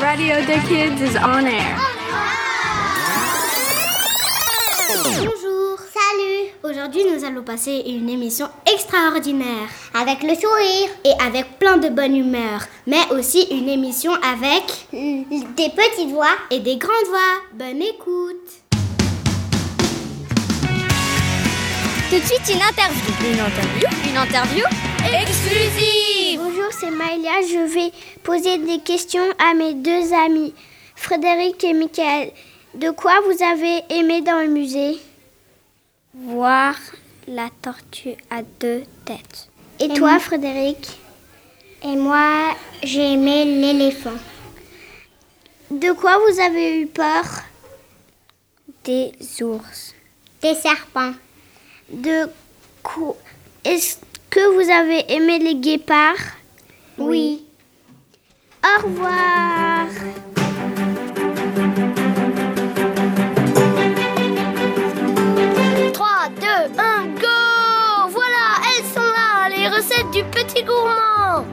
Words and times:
Radio 0.00 0.36
the 0.46 0.58
Kids 0.68 1.00
is 1.02 1.16
on 1.16 1.44
air. 1.46 1.76
Bonjour. 4.88 5.78
Salut. 5.92 6.48
Aujourd'hui, 6.62 7.02
nous 7.12 7.24
allons 7.24 7.42
passer 7.42 7.82
une 7.86 8.08
émission 8.08 8.48
extraordinaire 8.72 9.68
Avec 9.94 10.22
le 10.22 10.34
sourire. 10.34 10.88
et 11.04 11.12
avec 11.24 11.58
plein 11.58 11.76
de 11.78 11.88
bonne 11.88 12.16
humeur, 12.16 12.62
mais 12.86 13.02
aussi 13.10 13.42
une 13.50 13.68
émission 13.68 14.12
avec 14.14 14.64
Des 14.92 15.70
petites 15.70 16.10
voix. 16.10 16.36
et 16.50 16.60
des 16.60 16.76
grandes 16.76 17.08
voix. 17.08 17.42
Bonne 17.54 17.82
écoute. 17.82 18.48
Tout 22.10 22.16
de 22.18 22.24
suite, 22.24 22.54
une 22.54 22.62
interview. 22.62 23.14
Une 23.32 23.40
interview 23.40 23.88
Une 24.10 24.16
interview 24.18 24.64
exclusive 25.22 26.19
Bonjour, 26.36 26.70
c'est 26.78 26.90
Maïlia. 26.90 27.42
Je 27.42 27.74
vais 27.74 27.92
poser 28.22 28.58
des 28.58 28.78
questions 28.78 29.24
à 29.38 29.52
mes 29.54 29.74
deux 29.74 30.12
amis, 30.12 30.54
Frédéric 30.94 31.64
et 31.64 31.72
Michael. 31.72 32.30
De 32.74 32.90
quoi 32.90 33.14
vous 33.26 33.42
avez 33.42 33.82
aimé 33.88 34.20
dans 34.20 34.40
le 34.40 34.48
musée? 34.48 34.98
Voir 36.14 36.76
la 37.26 37.48
tortue 37.62 38.14
à 38.30 38.42
deux 38.60 38.84
têtes. 39.04 39.48
Et, 39.80 39.88
toi, 39.88 40.20
Frédéric? 40.20 41.00
Et 41.82 41.96
moi, 41.96 42.54
j'ai 42.84 43.14
aimé 43.14 43.44
l'éléphant. 43.44 44.18
De 45.70 45.90
quoi 45.92 46.16
vous 46.18 46.40
avez 46.40 46.80
eu 46.80 46.86
peur? 46.86 47.24
Des 48.84 49.12
ours. 49.42 49.94
Des 50.42 50.54
serpents. 50.54 51.14
De 51.88 52.28
quoi 52.84 53.16
Est-ce 53.64 53.96
que 54.30 54.54
vous 54.54 54.70
avez 54.70 55.12
aimé 55.12 55.38
les 55.40 55.56
guépards? 55.56 56.14
Oui. 56.96 57.44
Au 58.62 58.86
revoir. 58.86 59.86
3, 65.92 66.28
2, 66.40 66.46
1, 66.78 67.06
go 67.18 67.28
Voilà, 68.10 68.46
elles 68.68 68.84
sont 68.84 69.00
là, 69.00 69.48
les 69.48 69.68
recettes 69.68 70.10
du 70.12 70.22
petit 70.24 70.62
gourmand 70.62 71.44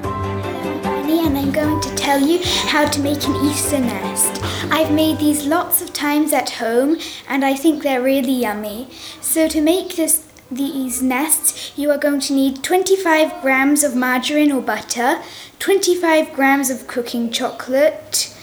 Annie 0.86 1.26
and 1.26 1.38
I'm 1.38 1.52
going 1.52 1.80
to 1.82 1.96
tell 1.96 2.22
you 2.22 2.40
how 2.68 2.86
to 2.88 3.02
make 3.02 3.26
an 3.28 3.36
Easter 3.44 3.80
nest. 3.80 4.44
I've 4.72 4.92
made 4.92 5.18
these 5.18 5.48
lots 5.48 5.82
of 5.82 5.94
times 5.94 6.32
at 6.34 6.50
home 6.50 6.98
and 7.28 7.44
I 7.44 7.56
think 7.56 7.82
they're 7.82 8.04
really 8.04 8.42
yummy. 8.42 8.88
So 9.22 9.48
to 9.48 9.62
make 9.62 9.96
this 9.96 10.27
these 10.50 11.02
nests, 11.02 11.78
you 11.78 11.92
are 11.92 11.98
going 11.98 12.20
to 12.22 12.34
need 12.34 12.64
25 12.64 13.42
grams 13.42 13.84
of 13.84 13.96
margarine 13.96 14.52
or 14.52 14.62
butter, 14.62 15.22
25 15.60 16.34
grams 16.34 16.70
of 16.70 16.88
cooking 16.88 17.32
chocolate, 17.32 18.34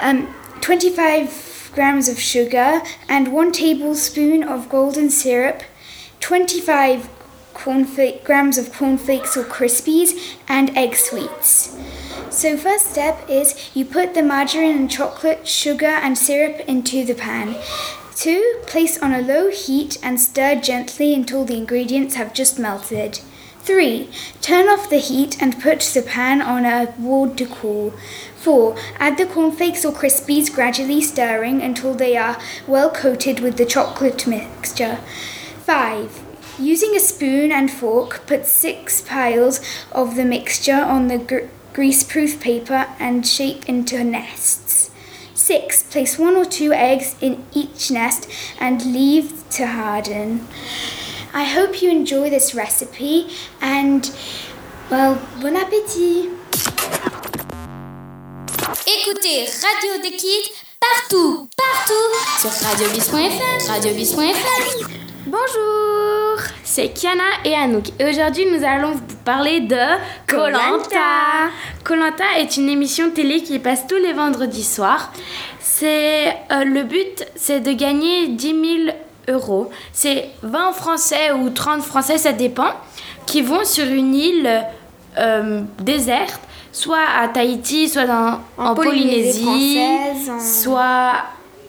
um, 0.00 0.34
25 0.60 1.70
grams 1.74 2.08
of 2.08 2.18
sugar, 2.18 2.82
and 3.08 3.32
1 3.32 3.52
tablespoon 3.52 4.42
of 4.42 4.68
golden 4.68 5.10
syrup, 5.10 5.62
25 6.20 7.08
cornflake, 7.54 8.22
grams 8.22 8.58
of 8.58 8.72
cornflakes 8.72 9.36
or 9.36 9.44
crispies, 9.44 10.36
and 10.48 10.76
egg 10.76 10.94
sweets. 10.94 11.76
So 12.28 12.56
first 12.56 12.90
step 12.90 13.28
is 13.30 13.70
you 13.74 13.86
put 13.86 14.12
the 14.12 14.22
margarine 14.22 14.76
and 14.76 14.90
chocolate, 14.90 15.48
sugar 15.48 15.86
and 15.86 16.18
syrup 16.18 16.60
into 16.68 17.04
the 17.04 17.14
pan. 17.14 17.56
2. 18.16 18.62
Place 18.66 18.98
on 19.02 19.12
a 19.12 19.20
low 19.20 19.50
heat 19.50 19.98
and 20.02 20.18
stir 20.18 20.58
gently 20.58 21.12
until 21.12 21.44
the 21.44 21.56
ingredients 21.56 22.14
have 22.14 22.32
just 22.32 22.58
melted. 22.58 23.20
3. 23.60 24.08
Turn 24.40 24.68
off 24.68 24.88
the 24.88 24.96
heat 24.96 25.40
and 25.42 25.60
put 25.60 25.80
the 25.80 26.00
pan 26.00 26.40
on 26.40 26.64
a 26.64 26.94
board 26.98 27.36
to 27.36 27.44
cool. 27.44 27.92
4. 28.36 28.74
Add 28.98 29.18
the 29.18 29.26
cornflakes 29.26 29.84
or 29.84 29.92
crispies 29.92 30.52
gradually 30.52 31.02
stirring 31.02 31.60
until 31.60 31.92
they 31.92 32.16
are 32.16 32.40
well 32.66 32.90
coated 32.90 33.40
with 33.40 33.58
the 33.58 33.66
chocolate 33.66 34.26
mixture. 34.26 34.98
5. 35.64 36.22
Using 36.58 36.96
a 36.96 37.00
spoon 37.00 37.52
and 37.52 37.70
fork, 37.70 38.26
put 38.26 38.46
six 38.46 39.02
piles 39.02 39.60
of 39.92 40.16
the 40.16 40.24
mixture 40.24 40.80
on 40.80 41.08
the 41.08 41.18
gr- 41.18 41.48
greaseproof 41.74 42.40
paper 42.40 42.86
and 42.98 43.26
shape 43.26 43.68
into 43.68 44.02
nests. 44.02 44.90
6. 45.36 45.84
Place 45.84 46.18
one 46.18 46.34
or 46.34 46.44
two 46.44 46.72
eggs 46.72 47.14
in 47.20 47.44
each 47.52 47.90
nest 47.90 48.28
and 48.58 48.84
leave 48.84 49.48
to 49.50 49.66
harden. 49.66 50.46
I 51.34 51.44
hope 51.44 51.82
you 51.82 51.90
enjoy 51.90 52.30
this 52.30 52.54
recipe 52.54 53.28
and, 53.60 54.10
well, 54.90 55.20
bon 55.40 55.54
appétit! 55.54 56.30
Écoutez 58.86 59.46
Radio 59.62 60.02
des 60.02 60.16
Kids 60.16 60.52
partout, 60.80 61.48
partout 61.56 62.12
sur 62.40 62.50
radiobis.fr, 62.66 63.68
radiobis.fr. 63.68 64.88
Bonjour, 65.26 66.38
c'est 66.66 66.88
Kiana 66.88 67.22
et 67.44 67.54
Anouk 67.54 67.90
et 68.00 68.10
aujourd'hui 68.10 68.44
nous 68.52 68.64
allons 68.64 68.90
vous 68.90 69.16
parler 69.24 69.60
de 69.60 69.78
Colanta. 70.26 70.98
Colanta 71.84 72.24
est 72.38 72.56
une 72.56 72.68
émission 72.68 73.10
télé 73.10 73.40
qui 73.42 73.60
passe 73.60 73.86
tous 73.86 73.96
les 73.96 74.12
vendredis 74.12 74.64
soirs. 74.64 75.12
C'est 75.60 76.28
euh, 76.50 76.64
le 76.64 76.82
but, 76.82 77.24
c'est 77.36 77.60
de 77.60 77.72
gagner 77.72 78.28
10 78.28 78.46
000 78.86 78.96
euros. 79.28 79.70
C'est 79.92 80.30
20 80.42 80.72
Français 80.72 81.32
ou 81.32 81.50
30 81.50 81.82
Français, 81.82 82.18
ça 82.18 82.32
dépend, 82.32 82.72
qui 83.26 83.42
vont 83.42 83.64
sur 83.64 83.86
une 83.86 84.14
île 84.14 84.64
euh, 85.18 85.62
déserte, 85.78 86.40
soit 86.72 87.06
à 87.20 87.28
Tahiti, 87.28 87.88
soit 87.88 88.06
dans, 88.06 88.40
en, 88.58 88.74
Polynésie 88.74 89.78
soit 90.40 91.12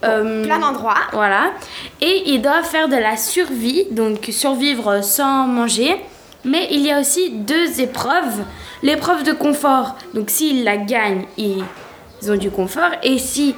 euh, 0.04 0.44
Plein 0.44 0.58
d'endroits. 0.58 0.94
voilà. 1.12 1.52
Et 2.00 2.30
ils 2.30 2.40
doivent 2.42 2.64
faire 2.64 2.88
de 2.88 2.96
la 2.96 3.16
survie, 3.16 3.86
donc 3.90 4.28
survivre 4.30 5.02
sans 5.02 5.46
manger. 5.46 5.96
Mais 6.44 6.68
il 6.70 6.80
y 6.80 6.90
a 6.92 7.00
aussi 7.00 7.30
deux 7.30 7.80
épreuves. 7.80 8.42
L'épreuve 8.82 9.24
de 9.24 9.32
confort, 9.32 9.96
donc 10.14 10.30
s'ils 10.30 10.62
la 10.64 10.76
gagnent, 10.76 11.24
ils 11.36 11.64
ont 12.28 12.36
du 12.36 12.50
confort. 12.50 12.90
Et 13.02 13.18
si 13.18 13.54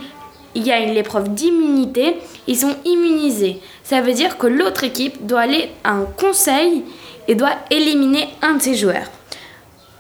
il 0.55 0.67
y 0.67 0.73
a 0.73 0.78
une 0.81 0.95
l'épreuve 0.95 1.28
d'immunité, 1.34 2.17
ils 2.47 2.57
sont 2.57 2.75
immunisés. 2.84 3.61
Ça 3.84 4.01
veut 4.01 4.15
dire 4.15 4.39
que 4.39 4.47
l'autre 4.47 4.83
équipe 4.84 5.27
doit 5.27 5.43
aller 5.43 5.71
à 5.84 5.91
un 5.93 6.07
conseil 6.19 6.84
et 7.28 7.34
doit 7.34 7.55
éliminer 7.71 8.28
un 8.43 8.55
de 8.55 8.62
ses 8.62 8.75
joueurs. 8.75 9.07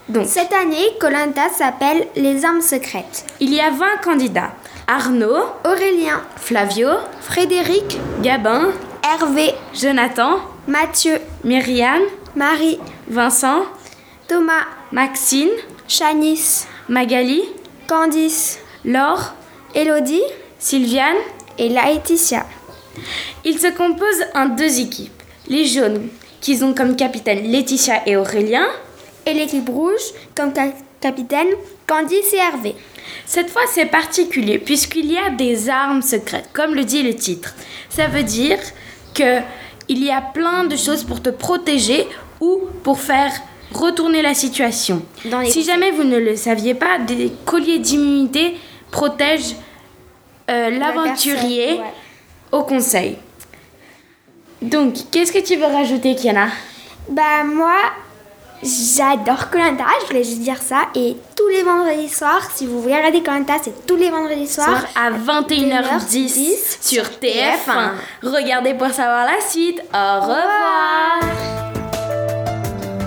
Donc, 0.08 0.26
Cette 0.26 0.52
année, 0.52 0.84
Colanta 0.98 1.48
s'appelle 1.50 2.06
Les 2.16 2.44
armes 2.44 2.62
secrètes. 2.62 3.24
il 3.38 3.54
y 3.54 3.60
a 3.60 3.70
20 3.70 3.86
candidats. 4.02 4.50
Arnaud, 4.94 5.38
Aurélien, 5.64 6.20
Flavio, 6.36 6.88
Frédéric, 7.20 7.96
Gabin, 8.22 8.72
Hervé, 9.04 9.54
Jonathan, 9.72 10.40
Mathieu, 10.66 11.18
Myriam, 11.44 12.02
Marie, 12.34 12.80
Vincent, 13.08 13.62
Thomas, 14.26 14.64
Maxine, 14.90 15.48
Chanice, 15.86 16.66
Magali, 16.88 17.40
Candice, 17.86 18.58
Laure, 18.84 19.34
Elodie 19.76 20.24
Sylviane. 20.58 21.14
et 21.56 21.68
Laetitia. 21.68 22.44
Ils 23.44 23.60
se 23.60 23.68
composent 23.68 24.26
en 24.34 24.46
deux 24.46 24.80
équipes. 24.80 25.22
Les 25.46 25.66
jaunes, 25.66 26.08
qui 26.40 26.60
ont 26.64 26.74
comme 26.74 26.96
capitaine 26.96 27.44
Laetitia 27.52 28.02
et 28.08 28.16
Aurélien. 28.16 28.66
Et 29.24 29.34
l'équipe 29.34 29.68
rouge, 29.68 30.02
comme 30.34 30.52
ca- 30.52 30.72
capitaine, 31.00 31.48
Candice 31.86 32.32
et 32.32 32.38
Hervé. 32.38 32.74
Cette 33.26 33.50
fois, 33.50 33.62
c'est 33.72 33.86
particulier 33.86 34.58
puisqu'il 34.58 35.10
y 35.10 35.18
a 35.18 35.30
des 35.30 35.68
armes 35.68 36.02
secrètes, 36.02 36.48
comme 36.52 36.74
le 36.74 36.84
dit 36.84 37.02
le 37.02 37.14
titre. 37.14 37.54
Ça 37.88 38.06
veut 38.06 38.22
dire 38.22 38.58
que 39.14 39.40
il 39.88 40.04
y 40.04 40.10
a 40.10 40.20
plein 40.20 40.64
de 40.64 40.76
choses 40.76 41.02
pour 41.02 41.20
te 41.20 41.30
protéger 41.30 42.06
ou 42.40 42.60
pour 42.84 43.00
faire 43.00 43.32
retourner 43.72 44.22
la 44.22 44.34
situation. 44.34 45.02
Dans 45.24 45.40
les 45.40 45.50
si 45.50 45.64
jamais 45.64 45.90
vous 45.90 46.04
ne 46.04 46.18
le 46.18 46.36
saviez 46.36 46.74
pas, 46.74 46.98
des 46.98 47.32
colliers 47.44 47.78
d'immunité 47.78 48.56
protègent 48.90 49.56
euh, 50.50 50.70
l'aventurier 50.70 51.74
ouais. 51.74 51.94
au 52.52 52.62
conseil. 52.62 53.16
Donc, 54.62 54.94
qu'est-ce 55.10 55.32
que 55.32 55.38
tu 55.38 55.56
veux 55.56 55.66
rajouter, 55.66 56.14
Kiana? 56.14 56.48
Bah 57.08 57.44
moi, 57.44 57.76
j'adore 58.62 59.50
Colanta, 59.50 59.84
je 60.02 60.06
voulais 60.08 60.24
juste 60.24 60.40
dire 60.40 60.60
ça. 60.60 60.82
Et 60.94 61.16
tous 61.36 61.48
les 61.48 61.62
vendredis 61.62 62.08
soirs, 62.08 62.42
si 62.54 62.66
vous 62.66 62.80
voulez 62.82 62.96
regarder 62.96 63.22
Colanta, 63.22 63.54
c'est 63.62 63.86
tous 63.86 63.96
les 63.96 64.10
vendredis 64.10 64.46
soirs. 64.48 64.84
à 64.94 65.10
21h10 65.10 66.78
sur 66.80 67.04
TF1. 67.04 67.92
Regardez 68.22 68.74
pour 68.74 68.88
savoir 68.88 69.26
la 69.26 69.40
suite. 69.40 69.80
Au 69.94 70.20
revoir. 70.20 71.20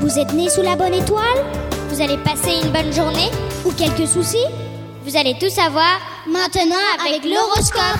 Vous 0.02 0.20
êtes 0.20 0.34
né 0.34 0.50
sous 0.50 0.62
la 0.62 0.76
bonne 0.76 0.94
étoile? 0.94 1.24
Vous 1.90 2.02
allez 2.02 2.18
passer 2.18 2.60
une 2.64 2.72
bonne 2.72 2.92
journée 2.92 3.30
Ou 3.66 3.72
quelques 3.72 4.08
soucis? 4.08 4.46
Vous 5.06 5.16
allez 5.16 5.36
tout 5.40 5.50
savoir 5.50 6.00
maintenant 6.28 6.76
avec 7.08 7.24
l'horoscope. 7.24 8.00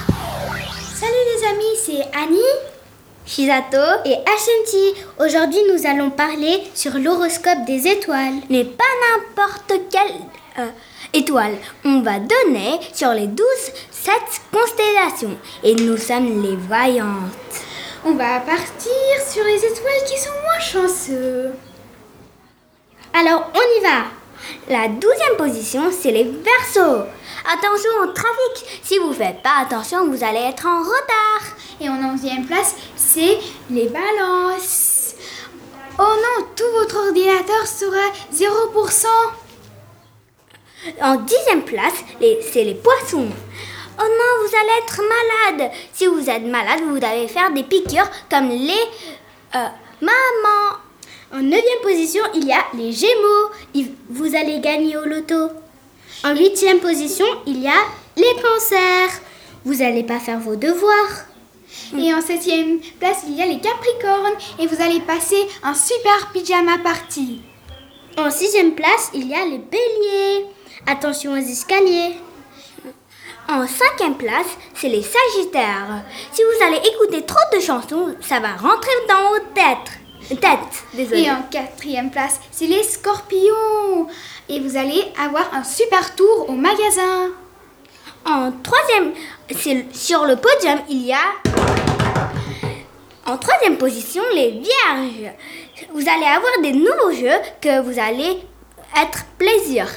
Salut 0.96 1.12
les 1.36 1.48
amis, 1.48 1.76
c'est 1.86 2.18
Annie, 2.18 2.40
Shizato 3.26 3.78
et 4.06 4.16
Ashanti. 4.16 5.02
Aujourd'hui, 5.20 5.60
nous 5.72 5.88
allons 5.88 6.10
parler 6.10 6.62
sur 6.76 6.94
l'horoscope 6.98 7.66
des 7.66 7.88
étoiles. 7.88 8.42
Mais 8.50 8.64
pas 8.66 8.84
n'importe 9.02 9.74
quel. 9.92 10.12
euh, 10.60 10.68
étoiles. 11.14 11.58
On 11.86 12.02
va 12.02 12.20
donner 12.20 12.80
sur 12.94 13.12
les 13.12 13.28
12 13.28 13.46
sept 13.92 14.42
constellations 14.52 15.38
et 15.64 15.76
nous 15.76 15.98
sommes 15.98 16.42
les 16.44 16.56
voyantes. 16.56 17.64
On 18.06 18.14
va 18.14 18.40
partir 18.40 18.92
sur 19.30 19.44
les 19.44 19.58
étoiles 19.58 20.04
qui 20.08 20.20
sont 20.20 20.32
moins 20.44 20.60
chanceux. 20.60 21.52
Alors 23.14 23.52
on 23.54 23.80
y 23.80 23.84
va. 23.84 24.06
La 24.70 24.88
douzième 24.88 25.38
position, 25.38 25.92
c'est 25.92 26.12
les 26.12 26.24
versos. 26.24 27.06
Attention 27.46 27.92
au 28.04 28.08
trafic. 28.08 28.80
Si 28.84 28.98
vous 28.98 29.14
faites 29.14 29.42
pas 29.42 29.62
attention, 29.62 30.08
vous 30.08 30.24
allez 30.24 30.40
être 30.40 30.66
en 30.66 30.80
retard. 30.80 31.58
Et 31.82 31.90
en 31.90 32.14
onzième 32.14 32.46
place, 32.46 32.76
c'est 32.96 33.38
les 33.70 33.90
balances. 33.90 35.16
Oh 36.00 36.02
non, 36.02 36.48
tout 36.56 36.72
votre 36.80 37.08
ordinateur 37.08 37.68
sera 37.68 38.12
0%. 38.34 39.08
En 41.02 41.16
dixième 41.18 41.64
place, 41.64 42.04
c'est 42.52 42.64
les 42.64 42.76
poissons. 42.76 43.30
Oh 44.00 44.04
non, 44.04 44.48
vous 44.48 44.56
allez 44.56 44.82
être 44.84 45.02
malade. 45.02 45.72
Si 45.94 46.08
vous 46.08 46.30
êtes 46.30 46.44
malade, 46.44 46.82
vous 46.88 47.06
allez 47.06 47.28
faire 47.28 47.52
des 47.52 47.64
piqûres 47.64 48.10
comme 48.30 48.50
les 48.50 48.74
euh, 49.56 49.68
mamans. 50.02 50.83
En 51.34 51.42
neuvième 51.42 51.82
position, 51.82 52.22
il 52.36 52.46
y 52.46 52.52
a 52.54 52.64
les 52.76 52.92
Gémeaux. 52.92 53.88
Vous 54.10 54.36
allez 54.36 54.60
gagner 54.60 54.96
au 54.98 55.06
loto. 55.06 55.50
En 56.24 56.36
huitième 56.36 56.80
position, 56.80 57.26
il 57.48 57.60
y 57.60 57.68
a 57.68 57.82
les 58.16 58.36
cancers. 58.40 59.20
Vous 59.66 59.78
n'allez 59.78 60.04
pas 60.04 60.20
faire 60.20 60.40
vos 60.40 60.56
devoirs. 60.56 61.26
Et 61.98 62.14
en 62.14 62.22
septième 62.22 62.80
place, 63.00 63.24
il 63.28 63.36
y 63.36 63.42
a 63.42 63.48
les 63.48 63.60
Capricornes 63.60 64.38
et 64.60 64.68
vous 64.68 64.80
allez 64.80 65.00
passer 65.00 65.48
un 65.64 65.74
super 65.74 66.32
pyjama 66.32 66.78
party. 66.84 67.42
En 68.16 68.30
sixième 68.30 68.76
place, 68.76 69.10
il 69.16 69.28
y 69.28 69.34
a 69.34 69.44
les 69.44 69.58
Béliers. 69.58 70.46
Attention 70.86 71.34
aux 71.34 71.38
escaliers. 71.38 72.14
En 73.50 73.66
cinquième 73.66 74.18
place, 74.18 74.56
c'est 74.76 74.88
les 74.88 75.02
Sagittaires. 75.02 76.04
Si 76.32 76.44
vous 76.44 76.64
allez 76.64 76.82
écouter 76.94 77.26
trop 77.26 77.58
de 77.58 77.60
chansons, 77.60 78.16
ça 78.22 78.40
va 78.40 78.56
rentrer 78.56 78.92
dans 79.10 79.30
vos 79.30 79.40
têtes. 79.56 80.03
Tête, 80.30 80.84
désolé. 80.94 81.24
Et 81.24 81.32
en 81.32 81.44
quatrième 81.52 82.10
place, 82.10 82.40
c'est 82.52 82.68
les 82.68 82.84
Scorpions. 82.84 84.08
Et 84.50 84.60
vous 84.60 84.78
allez 84.78 85.04
avoir 85.24 85.54
un 85.54 85.64
super 85.64 86.16
tour 86.16 86.50
au 86.50 86.54
magasin. 86.54 87.30
En 88.26 88.52
troisième, 88.52 89.14
sur 89.94 90.26
le 90.26 90.36
podium, 90.38 90.80
il 90.90 91.06
y 91.06 91.14
a 91.14 91.18
en 93.26 93.38
troisième 93.38 93.78
position 93.78 94.24
les 94.34 94.52
Vierges. 94.52 95.34
Vous 95.94 96.02
allez 96.02 96.26
avoir 96.26 96.52
des 96.62 96.74
nouveaux 96.74 97.12
jeux 97.12 97.40
que 97.62 97.82
vous 97.82 98.00
allez 98.00 98.40
être 99.02 99.26
plaisir. 99.38 99.88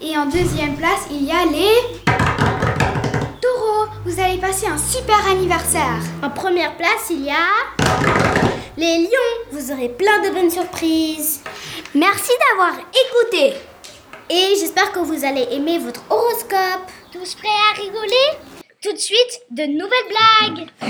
Et 0.00 0.16
en 0.16 0.26
deuxième 0.26 0.76
place, 0.76 1.06
il 1.10 1.24
y 1.24 1.32
a 1.32 1.44
les 1.44 1.74
Vous 4.04 4.20
allez 4.20 4.38
passer 4.38 4.66
un 4.66 4.78
super 4.78 5.18
anniversaire. 5.30 6.00
En 6.22 6.30
première 6.30 6.76
place, 6.76 7.10
il 7.10 7.24
y 7.24 7.30
a 7.30 7.46
les 8.76 8.98
lions. 8.98 9.52
Vous 9.52 9.70
aurez 9.72 9.88
plein 9.88 10.20
de 10.22 10.30
bonnes 10.30 10.50
surprises. 10.50 11.42
Merci 11.94 12.32
d'avoir 12.50 12.74
écouté. 12.78 13.54
Et 14.30 14.54
j'espère 14.58 14.92
que 14.92 14.98
vous 15.00 15.24
allez 15.24 15.46
aimer 15.50 15.78
votre 15.78 16.02
horoscope. 16.10 16.90
Tous 17.12 17.34
prêts 17.34 17.48
à 17.70 17.74
rigoler? 17.80 18.38
Tout 18.82 18.92
de 18.92 18.98
suite, 18.98 19.40
de 19.50 19.64
nouvelles 19.64 20.08
blagues. 20.08 20.68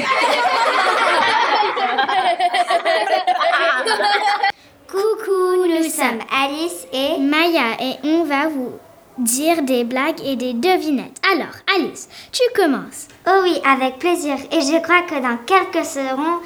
Coucou, 4.88 5.66
nous 5.66 5.84
sommes 5.84 6.20
Alice 6.32 6.86
et 6.92 7.18
Maya 7.18 7.76
et 7.80 7.96
on 8.04 8.24
va 8.24 8.48
vous 8.48 8.72
dire 9.18 9.62
des 9.62 9.84
blagues 9.84 10.20
et 10.24 10.36
des 10.36 10.52
devinettes. 10.54 11.20
Alors, 11.32 11.54
Alice, 11.76 12.08
tu 12.32 12.42
commences. 12.54 13.08
Oh 13.26 13.40
oui, 13.42 13.60
avec 13.64 13.98
plaisir. 13.98 14.36
Et 14.52 14.60
je 14.60 14.80
crois 14.82 15.02
que 15.02 15.20
dans 15.20 15.38
quelques 15.44 15.84
secondes, 15.84 16.40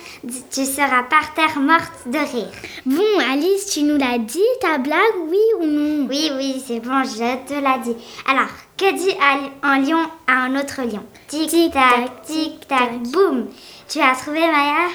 tu 0.50 0.64
seras 0.64 1.04
par 1.04 1.34
terre 1.34 1.60
morte 1.60 2.06
de 2.06 2.19
rire. 2.19 2.50
Bon, 2.86 3.30
Alice, 3.30 3.66
tu 3.66 3.82
nous 3.82 3.96
l'as 3.96 4.19
dit, 4.19 4.40
ta 4.60 4.78
blague, 4.78 4.98
oui 5.28 5.38
ou 5.60 5.64
non? 5.64 6.06
Oui, 6.08 6.30
oui, 6.36 6.62
c'est 6.66 6.80
bon, 6.80 7.04
je 7.04 7.36
te 7.46 7.54
l'ai 7.54 7.82
dit. 7.84 7.96
Alors, 8.28 8.50
que 8.76 8.92
dit 8.96 9.16
un 9.62 9.78
lion 9.80 10.04
à 10.26 10.44
un 10.44 10.56
autre 10.58 10.82
lion? 10.82 11.04
Tic-tac, 11.28 12.22
tic-tac, 12.24 13.02
boum. 13.12 13.48
Tu 13.88 14.00
as 14.00 14.14
trouvé, 14.16 14.40
Maya? 14.40 14.88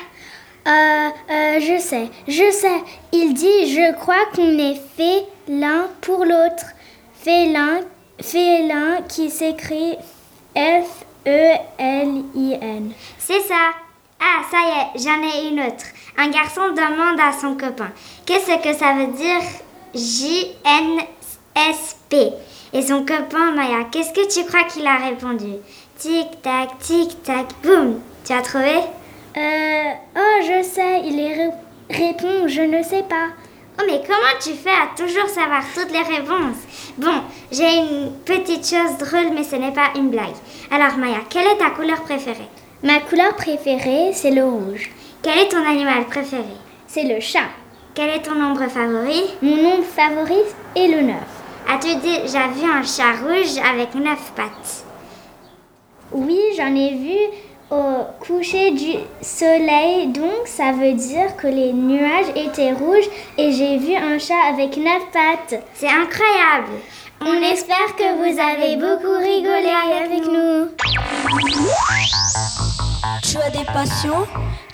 Euh, 0.68 1.10
euh, 1.32 1.60
je 1.62 1.80
sais, 1.80 2.10
je 2.28 2.52
sais. 2.52 2.84
Il 3.14 3.34
dit, 3.34 3.74
je 3.74 3.94
crois 3.96 4.26
qu'on 4.36 4.58
est 4.58 4.82
fait 4.98 5.26
l'un 5.48 5.88
pour 6.02 6.26
l'autre. 6.26 6.66
Félin, 7.22 7.82
félin 8.22 9.02
qui 9.10 9.30
s'écrit 9.30 9.98
F-E-L-I-N. 10.56 10.94
C'est 13.18 13.42
ça. 13.42 13.74
Ah, 14.20 14.42
ça 14.50 14.58
y 14.58 14.70
est, 14.70 14.90
j'en 15.04 15.22
ai 15.22 15.50
une 15.50 15.60
autre. 15.60 15.86
Un 16.18 16.30
garçon 16.30 16.70
demande 16.70 17.20
à 17.20 17.32
son 17.32 17.56
copain 17.56 17.92
Qu'est-ce 18.26 18.58
que 18.62 18.74
ça 18.74 18.94
veut 18.94 19.08
dire 19.14 19.42
J-N-S-P 19.94 21.08
Et 22.74 22.82
son 22.82 23.06
copain, 23.06 23.52
Maya, 23.52 23.84
qu'est-ce 23.92 24.14
que 24.14 24.28
tu 24.34 24.44
crois 24.46 24.64
qu'il 24.64 24.88
a 24.88 24.98
répondu? 24.98 25.58
Tic-tac, 25.98 26.80
tic-tac, 26.80 27.48
boum 27.64 28.02
Tu 28.26 28.34
as 28.34 28.42
trouvé? 28.42 28.80
Euh. 29.38 29.94
Oh, 30.16 30.42
je 30.42 30.64
sais, 30.64 31.02
il 31.06 31.20
est 31.20 31.52
répond 31.90 32.48
Je 32.48 32.62
ne 32.62 32.82
sais 32.84 33.04
pas. 33.04 33.30
Oh, 33.80 33.84
mais 33.86 34.02
comment 34.06 34.40
tu 34.42 34.54
fais 34.54 34.70
à 34.70 34.90
toujours 34.98 35.30
savoir 35.30 35.62
toutes 35.76 35.92
les 35.92 36.02
réponses? 36.02 36.58
Bon, 36.98 37.22
j'ai 37.52 37.78
une 37.78 38.12
petite 38.26 38.68
chose 38.68 38.98
drôle, 38.98 39.34
mais 39.36 39.44
ce 39.44 39.56
n'est 39.56 39.74
pas 39.74 39.92
une 39.96 40.10
blague. 40.10 40.36
Alors, 40.72 40.98
Maya, 40.98 41.20
quelle 41.30 41.46
est 41.46 41.58
ta 41.58 41.70
couleur 41.70 42.02
préférée? 42.02 42.50
Ma 42.84 43.00
couleur 43.02 43.36
préférée, 43.36 44.12
c'est 44.14 44.32
le 44.32 44.44
rouge. 44.44 44.90
Quel 45.22 45.38
est 45.40 45.50
ton 45.50 45.64
animal 45.64 46.06
préféré? 46.06 46.44
C'est 46.88 47.04
le 47.04 47.20
chat. 47.20 47.50
Quel 47.94 48.10
est 48.10 48.24
ton 48.24 48.36
nombre 48.36 48.68
favori? 48.68 49.24
Mon 49.42 49.58
nombre 49.58 49.84
favori 49.84 50.42
est 50.76 50.88
le 50.88 51.02
9. 51.02 51.16
As-tu 51.70 51.96
déjà 51.98 52.48
vu 52.48 52.70
un 52.70 52.84
chat 52.84 53.14
rouge 53.24 53.58
avec 53.70 53.94
neuf 53.94 54.32
pattes? 54.36 54.86
Oui, 56.12 56.40
j'en 56.56 56.74
ai 56.76 56.96
vu 56.96 57.18
au 57.70 58.06
coucher 58.26 58.72
du 58.72 58.94
soleil, 59.22 60.08
donc 60.08 60.46
ça 60.46 60.72
veut 60.72 60.94
dire 60.94 61.36
que 61.36 61.48
les 61.48 61.74
nuages 61.74 62.30
étaient 62.36 62.72
rouges 62.72 63.10
et 63.38 63.52
j'ai 63.52 63.78
vu 63.78 63.96
un 63.96 64.18
chat 64.20 64.42
avec 64.50 64.78
neuf 64.78 65.04
pattes. 65.12 65.62
C'est 65.74 65.90
incroyable. 65.90 66.72
On 67.22 67.42
espère 67.42 67.96
que 67.98 68.16
vous 68.18 68.40
avez 68.40 68.76
beaucoup 68.76 69.18
rigolé 69.18 69.72
avec 70.06 70.26
nous. 70.26 70.70
Tu 73.24 73.38
as 73.38 73.50
des 73.50 73.66
passions? 73.66 74.26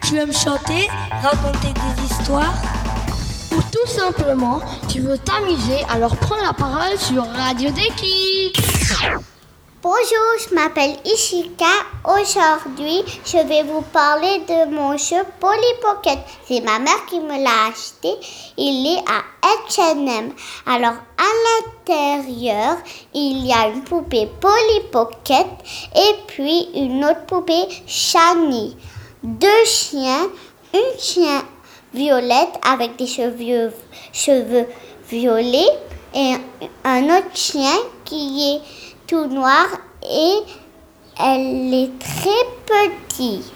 Tu 0.04 0.18
aimes 0.18 0.34
chanter, 0.34 0.88
raconter 1.22 1.74
des 1.74 2.04
histoires? 2.06 2.54
Ou 3.54 3.62
tout 3.72 3.88
simplement, 3.88 4.60
tu 4.90 5.00
veux 5.00 5.18
t'amuser, 5.18 5.84
alors 5.90 6.16
prends 6.18 6.42
la 6.44 6.54
parole 6.54 6.98
sur 6.98 7.26
Radio 7.26 7.70
Déki. 7.72 8.52
Bonjour, 9.84 10.48
je 10.48 10.56
m'appelle 10.56 10.96
Ishika. 11.04 11.66
Aujourd'hui, 12.06 13.04
je 13.26 13.46
vais 13.46 13.64
vous 13.64 13.82
parler 13.82 14.40
de 14.48 14.74
mon 14.74 14.96
jeu 14.96 15.18
Polly 15.42 15.74
Pocket. 15.82 16.20
C'est 16.48 16.62
ma 16.62 16.80
mère 16.80 17.06
qui 17.10 17.20
me 17.20 17.44
l'a 17.44 17.68
acheté. 17.68 18.14
Il 18.56 18.88
est 18.88 19.00
à 19.00 19.24
H&M. 19.68 20.32
Alors, 20.66 20.94
à 21.18 21.32
l'intérieur, 21.44 22.78
il 23.14 23.46
y 23.46 23.52
a 23.52 23.68
une 23.68 23.84
poupée 23.84 24.30
Polly 24.40 24.88
Pocket 24.90 25.48
et 25.94 26.16
puis 26.28 26.70
une 26.76 27.04
autre 27.04 27.26
poupée 27.26 27.68
Shani. 27.86 28.78
Deux 29.22 29.66
chiens, 29.66 30.30
une 30.74 30.98
chien 30.98 31.44
violette 31.94 32.58
avec 32.66 32.96
des 32.96 33.08
cheveux, 33.08 33.74
cheveux 34.14 34.66
violets 35.10 35.78
et 36.16 36.36
un 36.86 37.04
autre 37.18 37.36
chien 37.36 37.76
qui 38.06 38.56
est 38.56 38.93
tout 39.08 39.26
noir 39.26 39.66
et 40.04 40.40
elle 41.20 41.74
est 41.74 42.00
très 42.00 42.46
petite. 42.66 43.52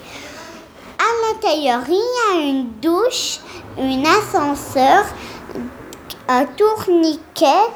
À 0.98 1.32
l'intérieur, 1.32 1.80
il 1.88 1.94
y 1.94 2.36
a 2.36 2.40
une 2.40 2.70
douche, 2.80 3.38
un 3.78 4.04
ascenseur, 4.04 5.04
un 6.28 6.44
tourniquet 6.44 7.66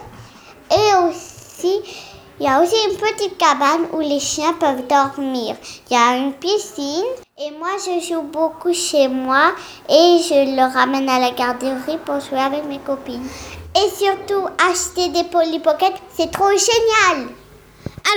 et 0.70 1.08
aussi 1.08 1.80
il 2.40 2.46
y 2.46 2.48
a 2.48 2.60
aussi 2.60 2.74
une 2.90 2.96
petite 2.96 3.38
cabane 3.38 3.86
où 3.92 4.00
les 4.00 4.18
chiens 4.18 4.54
peuvent 4.54 4.86
dormir. 4.88 5.54
Il 5.88 5.94
y 5.94 5.96
a 5.96 6.16
une 6.16 6.32
piscine 6.32 7.04
et 7.38 7.50
moi 7.52 7.68
je 7.78 8.04
joue 8.04 8.22
beaucoup 8.22 8.72
chez 8.72 9.06
moi 9.06 9.52
et 9.88 10.18
je 10.28 10.56
le 10.56 10.72
ramène 10.72 11.08
à 11.08 11.20
la 11.20 11.30
garderie 11.30 11.98
pour 12.04 12.18
jouer 12.20 12.40
avec 12.40 12.64
mes 12.64 12.80
copines. 12.80 13.28
Et 13.76 13.90
surtout 13.90 14.48
acheter 14.58 15.10
des 15.10 15.24
Polly 15.24 15.60
Pocket, 15.60 15.92
c'est 16.16 16.32
trop 16.32 16.50
génial. 16.50 17.28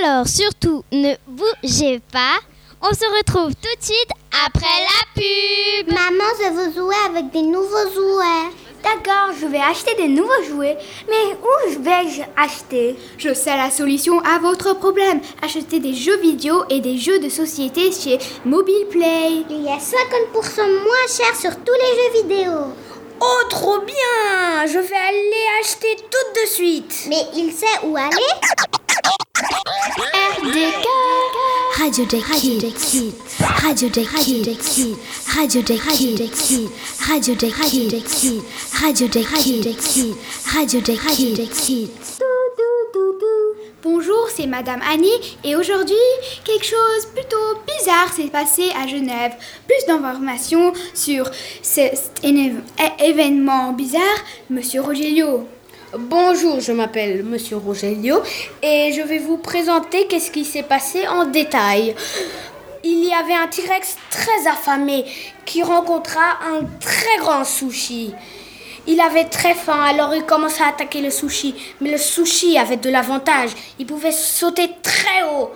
Alors 0.00 0.26
surtout, 0.26 0.84
ne 0.92 1.14
bougez 1.26 2.00
pas. 2.12 2.38
On 2.82 2.92
se 2.92 3.04
retrouve 3.18 3.54
tout 3.54 3.78
de 3.78 3.84
suite 3.84 4.10
après 4.46 4.60
la 4.64 5.14
pub. 5.14 5.92
Maman, 5.92 6.30
je 6.38 6.52
veux 6.52 6.72
jouer 6.74 6.94
avec 7.08 7.30
des 7.30 7.42
nouveaux 7.42 7.90
jouets. 7.94 8.52
D'accord, 8.82 9.34
je 9.40 9.46
vais 9.46 9.58
acheter 9.58 9.94
des 9.96 10.08
nouveaux 10.08 10.42
jouets. 10.48 10.76
Mais 11.08 11.34
où 11.34 11.82
vais-je 11.82 12.22
acheter? 12.36 12.96
Je 13.18 13.34
sais 13.34 13.56
la 13.56 13.70
solution 13.70 14.20
à 14.20 14.38
votre 14.38 14.74
problème. 14.74 15.20
Achetez 15.42 15.80
des 15.80 15.94
jeux 15.94 16.18
vidéo 16.18 16.64
et 16.70 16.80
des 16.80 16.98
jeux 16.98 17.18
de 17.18 17.28
société 17.28 17.90
chez 17.90 18.18
Mobile 18.44 18.86
Play. 18.90 19.44
Il 19.50 19.62
y 19.62 19.68
a 19.68 19.78
50% 19.78 20.66
moins 20.66 21.06
cher 21.08 21.34
sur 21.34 21.56
tous 21.64 21.72
les 21.74 22.20
jeux 22.20 22.22
vidéo. 22.22 22.52
Oh, 23.20 23.48
trop 23.48 23.80
bien 23.80 24.66
Je 24.66 24.78
vais 24.78 24.96
aller 24.96 25.46
acheter 25.60 25.96
tout 25.96 26.40
de 26.42 26.46
suite. 26.48 27.06
Mais 27.08 27.26
il 27.34 27.50
sait 27.52 27.66
où 27.84 27.96
aller 27.96 28.85
RDK 29.36 30.86
Radio 31.76 32.04
des 32.06 32.22
Kids 32.72 33.12
Radio 33.62 33.88
des 33.90 34.06
Kids 34.06 34.96
Radio 35.36 35.60
des 35.60 35.76
Kids 35.76 36.68
Radio 37.06 37.34
des 37.34 37.50
Kids 37.50 38.42
Radio 38.80 39.06
des 39.08 39.74
Kids 39.74 40.14
Radio 40.54 40.80
des 40.80 41.46
Kids 41.46 41.90
Bonjour, 43.82 44.28
c'est 44.34 44.46
Madame 44.46 44.80
Annie 44.90 45.36
et 45.44 45.54
aujourd'hui, 45.54 45.94
quelque 46.44 46.64
chose 46.64 47.06
plutôt 47.14 47.36
bizarre 47.66 48.10
s'est 48.14 48.30
passé 48.30 48.70
à 48.74 48.86
Genève. 48.86 49.32
Plus 49.66 49.86
d'informations 49.86 50.72
sur 50.94 51.30
cet 51.60 52.22
événement 52.98 53.74
bizarre, 53.74 54.00
Monsieur 54.48 54.80
Rogelio. 54.80 55.46
Bonjour, 55.94 56.58
je 56.58 56.72
m'appelle 56.72 57.22
Monsieur 57.22 57.58
Rogelio 57.58 58.20
et 58.60 58.92
je 58.92 59.02
vais 59.02 59.18
vous 59.18 59.36
présenter 59.36 60.08
qu'est-ce 60.08 60.32
qui 60.32 60.44
s'est 60.44 60.64
passé 60.64 61.06
en 61.06 61.26
détail. 61.26 61.94
Il 62.82 63.04
y 63.04 63.14
avait 63.14 63.34
un 63.34 63.46
T-Rex 63.46 63.96
très 64.10 64.48
affamé 64.48 65.04
qui 65.44 65.62
rencontra 65.62 66.38
un 66.44 66.64
très 66.80 67.18
grand 67.18 67.44
sushi. 67.44 68.12
Il 68.88 69.00
avait 69.00 69.26
très 69.26 69.54
faim, 69.54 69.80
alors 69.80 70.12
il 70.12 70.24
commença 70.24 70.64
à 70.64 70.70
attaquer 70.70 71.00
le 71.00 71.10
sushi. 71.10 71.54
Mais 71.80 71.92
le 71.92 71.98
sushi 71.98 72.58
avait 72.58 72.78
de 72.78 72.90
l'avantage. 72.90 73.50
Il 73.78 73.86
pouvait 73.86 74.10
sauter 74.10 74.68
très 74.82 75.22
haut. 75.22 75.52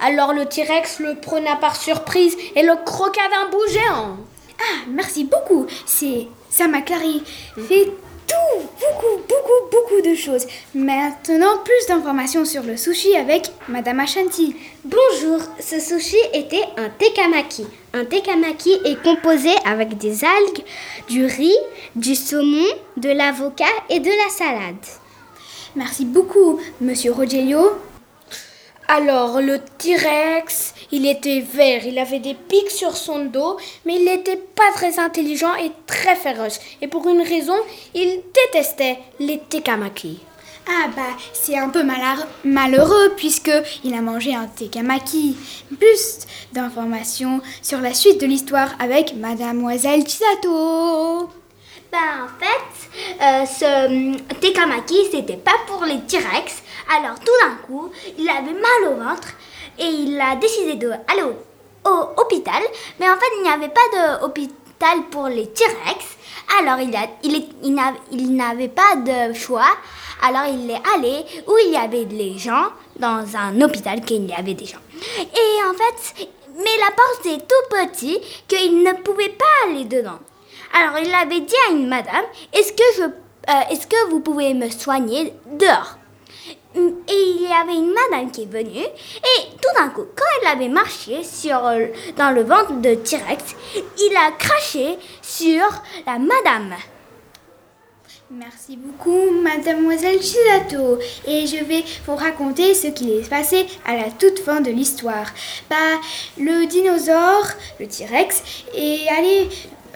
Alors 0.00 0.32
le 0.32 0.46
T-Rex 0.46 1.00
le 1.00 1.16
prenait 1.16 1.50
par 1.60 1.76
surprise 1.76 2.34
et 2.54 2.62
le 2.62 2.82
croqua 2.82 3.22
d'un 3.30 3.50
bout 3.50 3.68
géant. 3.70 4.16
Ah, 4.58 4.84
merci 4.88 5.24
beaucoup. 5.24 5.66
C'est 5.84 6.28
ça 6.48 6.66
m'a 6.66 6.80
clarifié 6.80 7.92
tout, 8.26 8.60
beaucoup, 8.80 9.22
beaucoup, 9.28 9.70
beaucoup 9.70 10.08
de 10.08 10.14
choses. 10.14 10.46
Maintenant, 10.74 11.58
plus 11.64 11.86
d'informations 11.88 12.44
sur 12.44 12.62
le 12.62 12.76
sushi 12.76 13.16
avec 13.16 13.50
Madame 13.68 14.00
Ashanti. 14.00 14.56
Bonjour, 14.84 15.40
ce 15.60 15.80
sushi 15.80 16.16
était 16.32 16.64
un 16.76 16.88
tekamaki. 16.90 17.66
Un 17.92 18.04
tekamaki 18.04 18.72
est 18.84 19.02
composé 19.02 19.50
avec 19.64 19.96
des 19.98 20.24
algues, 20.24 20.64
du 21.08 21.24
riz, 21.24 21.56
du 21.94 22.14
saumon, 22.14 22.66
de 22.96 23.10
l'avocat 23.10 23.64
et 23.88 24.00
de 24.00 24.10
la 24.10 24.30
salade. 24.30 24.84
Merci 25.74 26.04
beaucoup, 26.04 26.60
Monsieur 26.80 27.12
Rogelio. 27.12 27.72
Alors, 28.88 29.40
le 29.40 29.58
T-Rex, 29.78 30.74
il 30.92 31.06
était 31.06 31.40
vert, 31.40 31.86
il 31.86 31.98
avait 31.98 32.20
des 32.20 32.34
pics 32.34 32.70
sur 32.70 32.96
son 32.96 33.24
dos, 33.26 33.56
mais 33.84 33.96
il 33.96 34.04
n'était 34.04 34.36
pas 34.36 34.72
très 34.74 34.98
intelligent 34.98 35.54
et 35.56 35.72
très 35.86 36.16
féroce. 36.16 36.60
Et 36.80 36.88
pour 36.88 37.06
une 37.08 37.22
raison, 37.22 37.56
il 37.94 38.22
détestait 38.52 38.98
les 39.18 39.38
tekamaki. 39.38 40.20
Ah 40.68 40.88
bah, 40.96 41.16
c'est 41.32 41.56
un 41.56 41.68
peu 41.68 41.84
malheureux 42.44 43.12
puisque 43.16 43.52
il 43.84 43.94
a 43.94 44.00
mangé 44.00 44.34
un 44.34 44.46
tekamaki. 44.46 45.36
Plus 45.78 46.26
d'informations 46.52 47.40
sur 47.62 47.80
la 47.80 47.94
suite 47.94 48.20
de 48.20 48.26
l'histoire 48.26 48.70
avec 48.80 49.14
Mademoiselle 49.14 50.06
Chisato. 50.06 51.30
Ben, 51.92 52.24
en 52.24 52.44
fait, 52.44 52.90
euh, 53.22 53.46
ce 53.46 54.34
tekamaki, 54.40 54.96
c'était 55.12 55.36
pas 55.36 55.54
pour 55.68 55.84
les 55.84 56.00
T-Rex. 56.00 56.62
Alors, 56.98 57.18
tout 57.20 57.32
d'un 57.42 57.54
coup, 57.66 57.90
il 58.18 58.28
avait 58.28 58.52
mal 58.52 58.92
au 58.92 58.96
ventre 58.96 59.28
et 59.78 59.84
il 59.86 60.20
a 60.20 60.36
décidé 60.36 60.74
d'aller 60.74 61.22
au, 61.84 61.90
hôpital. 62.20 62.62
Mais 63.00 63.08
en 63.08 63.14
fait, 63.16 63.26
il 63.36 63.42
n'y 63.42 63.48
avait 63.48 63.68
pas 63.68 64.20
d'hôpital 64.20 65.02
pour 65.10 65.28
les 65.28 65.48
T-Rex. 65.48 66.16
Alors, 66.60 66.78
il, 66.80 66.94
a, 66.94 67.06
il, 67.22 67.44
il 68.12 68.36
n'avait 68.36 68.68
pas 68.68 68.96
de 68.96 69.32
choix. 69.34 69.70
Alors, 70.22 70.44
il 70.48 70.70
est 70.70 70.82
allé 70.94 71.24
où 71.46 71.52
il 71.64 71.72
y 71.72 71.76
avait 71.76 72.04
des 72.04 72.38
gens, 72.38 72.68
dans 72.98 73.24
un 73.36 73.60
hôpital 73.60 74.00
qu'il 74.00 74.26
y 74.26 74.32
avait 74.32 74.54
des 74.54 74.66
gens. 74.66 74.78
Et 75.18 75.64
en 75.68 75.74
fait, 75.74 76.28
mais 76.56 76.76
la 76.80 76.90
porte 76.90 77.26
est 77.26 77.46
tout 77.46 77.68
petit 77.70 78.20
qu'il 78.48 78.82
ne 78.82 78.92
pouvait 79.02 79.28
pas 79.28 79.68
aller 79.68 79.84
dedans. 79.84 80.18
Alors, 80.72 80.98
il 80.98 81.14
avait 81.14 81.40
dit 81.40 81.54
à 81.68 81.72
une 81.72 81.88
madame, 81.88 82.24
est-ce 82.52 82.72
que, 82.72 83.02
euh, 83.02 83.70
est-ce 83.70 83.86
que 83.86 84.10
vous 84.10 84.20
pouvez 84.20 84.54
me 84.54 84.70
soigner 84.70 85.32
dehors? 85.46 85.95
Et 86.74 86.80
il 87.08 87.42
y 87.42 87.52
avait 87.52 87.74
une 87.74 87.92
madame 87.92 88.30
qui 88.30 88.42
est 88.42 88.52
venue 88.52 88.84
et 88.84 89.56
tout 89.60 89.74
d'un 89.76 89.88
coup, 89.88 90.04
quand 90.14 90.24
elle 90.42 90.48
avait 90.48 90.68
marché 90.68 91.24
sur, 91.24 91.60
dans 92.16 92.30
le 92.30 92.42
ventre 92.42 92.80
de 92.80 92.94
T-Rex, 92.94 93.54
il 93.74 94.16
a 94.16 94.32
craché 94.32 94.98
sur 95.22 95.64
la 96.06 96.18
madame. 96.18 96.74
Merci 98.28 98.76
beaucoup, 98.76 99.30
mademoiselle 99.30 100.20
Chisato. 100.20 100.98
Et 101.28 101.46
je 101.46 101.64
vais 101.64 101.84
vous 102.06 102.16
raconter 102.16 102.74
ce 102.74 102.88
qui 102.88 103.12
est 103.12 103.30
passé 103.30 103.66
à 103.84 103.94
la 103.94 104.10
toute 104.10 104.40
fin 104.40 104.60
de 104.60 104.70
l'histoire. 104.70 105.26
Bah, 105.70 105.76
le 106.36 106.66
dinosaure, 106.66 107.46
le 107.78 107.86
T-Rex, 107.86 108.42
est 108.74 109.08
allé 109.16 109.48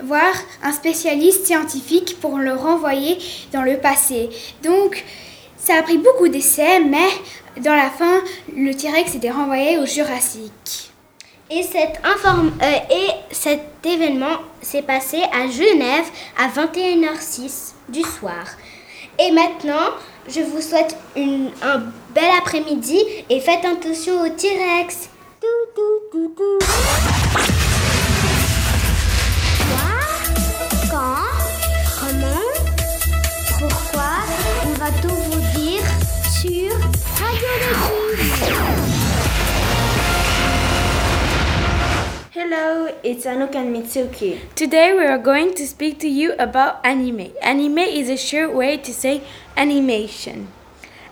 voir 0.05 0.33
un 0.63 0.71
spécialiste 0.71 1.47
scientifique 1.47 2.21
pour 2.21 2.39
le 2.39 2.55
renvoyer 2.55 3.19
dans 3.53 3.63
le 3.63 3.79
passé. 3.79 4.31
Donc, 4.63 5.05
ça 5.63 5.75
a 5.79 5.83
pris 5.83 5.99
beaucoup 5.99 6.29
d'essais, 6.29 6.81
mais 6.81 7.09
dans 7.61 7.75
la 7.75 7.91
fin, 7.91 8.21
le 8.57 8.73
T-Rex 8.73 9.15
était 9.15 9.31
renvoyé 9.31 9.79
au 9.79 9.87
Jurassique. 9.87 10.91
Et, 11.51 11.63
cette 11.63 12.01
inform 12.05 12.53
euh, 12.63 12.95
et 12.95 13.35
cet 13.35 13.85
événement 13.85 14.39
s'est 14.63 14.83
passé 14.83 15.19
à 15.33 15.49
Genève 15.49 16.05
à 16.39 16.49
21h06 16.49 17.73
du 17.89 18.03
soir. 18.03 18.45
Et 19.19 19.33
maintenant, 19.33 19.91
je 20.29 20.41
vous 20.41 20.61
souhaite 20.61 20.97
une, 21.17 21.51
un 21.63 21.79
bel 22.15 22.31
après-midi 22.39 23.01
et 23.29 23.41
faites 23.41 23.65
attention 23.65 24.23
au 24.23 24.29
T-Rex. 24.29 25.11
Hello, 42.43 42.89
it's 43.03 43.27
Anouk 43.27 43.55
and 43.55 43.77
Mitsuki. 43.77 44.41
Today 44.55 44.95
we 44.95 45.05
are 45.05 45.19
going 45.19 45.53
to 45.57 45.67
speak 45.67 45.99
to 45.99 46.09
you 46.09 46.33
about 46.39 46.81
anime. 46.87 47.35
Anime 47.43 47.81
is 47.81 48.09
a 48.09 48.17
short 48.17 48.55
way 48.55 48.79
to 48.79 48.95
say 48.95 49.23
animation. 49.59 50.49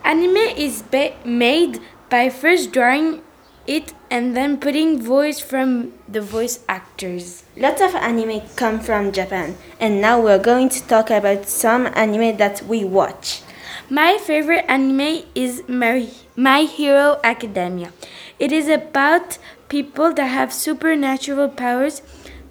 Anime 0.02 0.38
is 0.56 0.82
made 1.26 1.82
by 2.08 2.30
first 2.30 2.73
drawing 2.73 3.20
it 3.66 3.92
and 4.11 4.35
then 4.35 4.56
putting 4.56 5.02
voice 5.02 5.38
from 5.38 5.92
the 6.08 6.23
voice 6.23 6.64
actors. 6.66 7.44
Lots 7.58 7.82
of 7.82 7.94
anime 7.94 8.40
come 8.56 8.80
from 8.80 9.12
Japan, 9.12 9.58
and 9.78 10.00
now 10.00 10.18
we're 10.23 10.42
going 10.42 10.70
to 10.70 10.87
talk 10.87 11.11
about 11.11 11.47
some 11.47 11.88
anime 11.94 12.38
that 12.38 12.62
we 12.62 12.87
watch. 12.87 13.42
My 13.90 14.16
favorite 14.16 14.64
anime 14.66 15.25
is 15.35 15.62
My, 15.68 16.08
My 16.37 16.62
Hero 16.62 17.20
Academia. 17.23 17.92
It 18.38 18.50
is 18.50 18.68
about 18.68 19.37
people 19.68 20.12
that 20.14 20.26
have 20.26 20.52
supernatural 20.52 21.48
powers. 21.48 22.02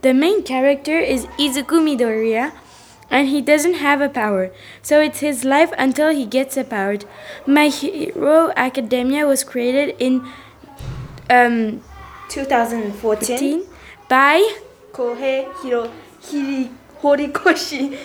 The 0.01 0.13
main 0.13 0.43
character 0.43 0.99
is 0.99 1.25
Izuku 1.37 1.81
Midoriya, 1.81 2.51
and 3.09 3.27
he 3.27 3.41
doesn't 3.41 3.75
have 3.75 4.01
a 4.01 4.09
power, 4.09 4.51
so 4.81 5.01
it's 5.01 5.19
his 5.19 5.43
life 5.43 5.71
until 5.77 6.13
he 6.13 6.25
gets 6.25 6.57
a 6.57 6.63
power. 6.63 6.97
My 7.45 7.67
Hero 7.69 8.51
Academia 8.55 9.25
was 9.25 9.43
created 9.43 9.95
in 9.99 10.27
um, 11.29 11.81
2014 12.29 13.65
by 14.07 14.59
Kohei 14.91 15.47
Hiro 15.61 15.91
Hiri 16.21 16.69
Horikoshi. 17.01 17.97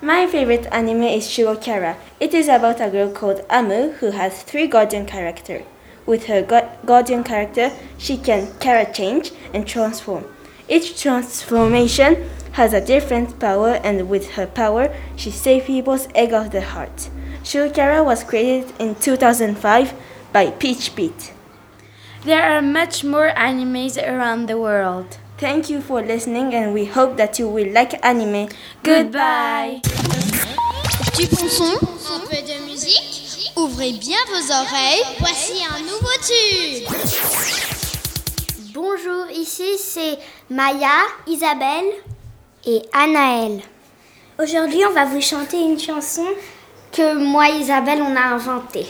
My 0.00 0.26
favorite 0.26 0.66
anime 0.72 1.04
is 1.04 1.28
Shirokara. 1.28 1.96
It 2.18 2.34
is 2.34 2.48
about 2.48 2.80
a 2.80 2.90
girl 2.90 3.12
called 3.12 3.44
Amu 3.48 3.92
who 3.92 4.10
has 4.10 4.42
three 4.42 4.66
guardian 4.66 5.06
characters. 5.06 5.62
With 6.06 6.26
her 6.26 6.42
guardian 6.84 7.24
character, 7.24 7.70
she 7.98 8.16
can 8.16 8.52
character 8.58 8.92
change 8.92 9.32
and 9.54 9.66
transform. 9.66 10.24
Each 10.68 11.00
transformation 11.00 12.28
has 12.52 12.72
a 12.72 12.80
different 12.84 13.38
power, 13.38 13.80
and 13.84 14.08
with 14.08 14.32
her 14.32 14.46
power, 14.46 14.94
she 15.16 15.30
saves 15.30 15.66
people's 15.66 16.08
egg 16.14 16.32
of 16.32 16.50
the 16.50 16.60
heart. 16.62 17.08
Shirokara 17.44 18.04
was 18.04 18.24
created 18.24 18.72
in 18.78 18.94
2005 18.94 19.94
by 20.32 20.50
Peach 20.50 20.94
Beat. 20.94 21.32
There 22.24 22.42
are 22.42 22.62
much 22.62 23.02
more 23.04 23.30
animes 23.30 23.96
around 23.96 24.46
the 24.46 24.58
world. 24.58 25.18
Thank 25.38 25.68
you 25.68 25.80
for 25.80 26.02
listening, 26.02 26.54
and 26.54 26.72
we 26.72 26.84
hope 26.84 27.16
that 27.16 27.38
you 27.38 27.48
will 27.48 27.72
like 27.72 27.98
anime. 28.04 28.48
Goodbye. 28.84 29.80
Du 31.16 31.26
bon 31.26 31.48
son, 31.48 31.74
un 32.14 32.20
peu 32.20 32.40
de 32.42 32.64
musique. 32.64 33.11
Ouvrez 33.56 33.92
bien 33.92 34.18
vos 34.28 34.52
oreilles. 34.52 35.04
Voici 35.18 35.64
un 35.64 35.80
nouveau 35.80 36.16
tube. 36.26 36.88
Bonjour, 38.72 39.26
ici 39.30 39.76
c'est 39.78 40.18
Maya, 40.48 41.02
Isabelle 41.26 41.92
et 42.64 42.80
Anaël. 42.94 43.60
Aujourd'hui, 44.40 44.82
on 44.86 44.92
va 44.92 45.04
vous 45.04 45.20
chanter 45.20 45.60
une 45.60 45.78
chanson 45.78 46.24
que 46.92 47.14
moi, 47.16 47.50
Isabelle, 47.50 48.00
on 48.00 48.16
a 48.16 48.22
inventée. 48.34 48.86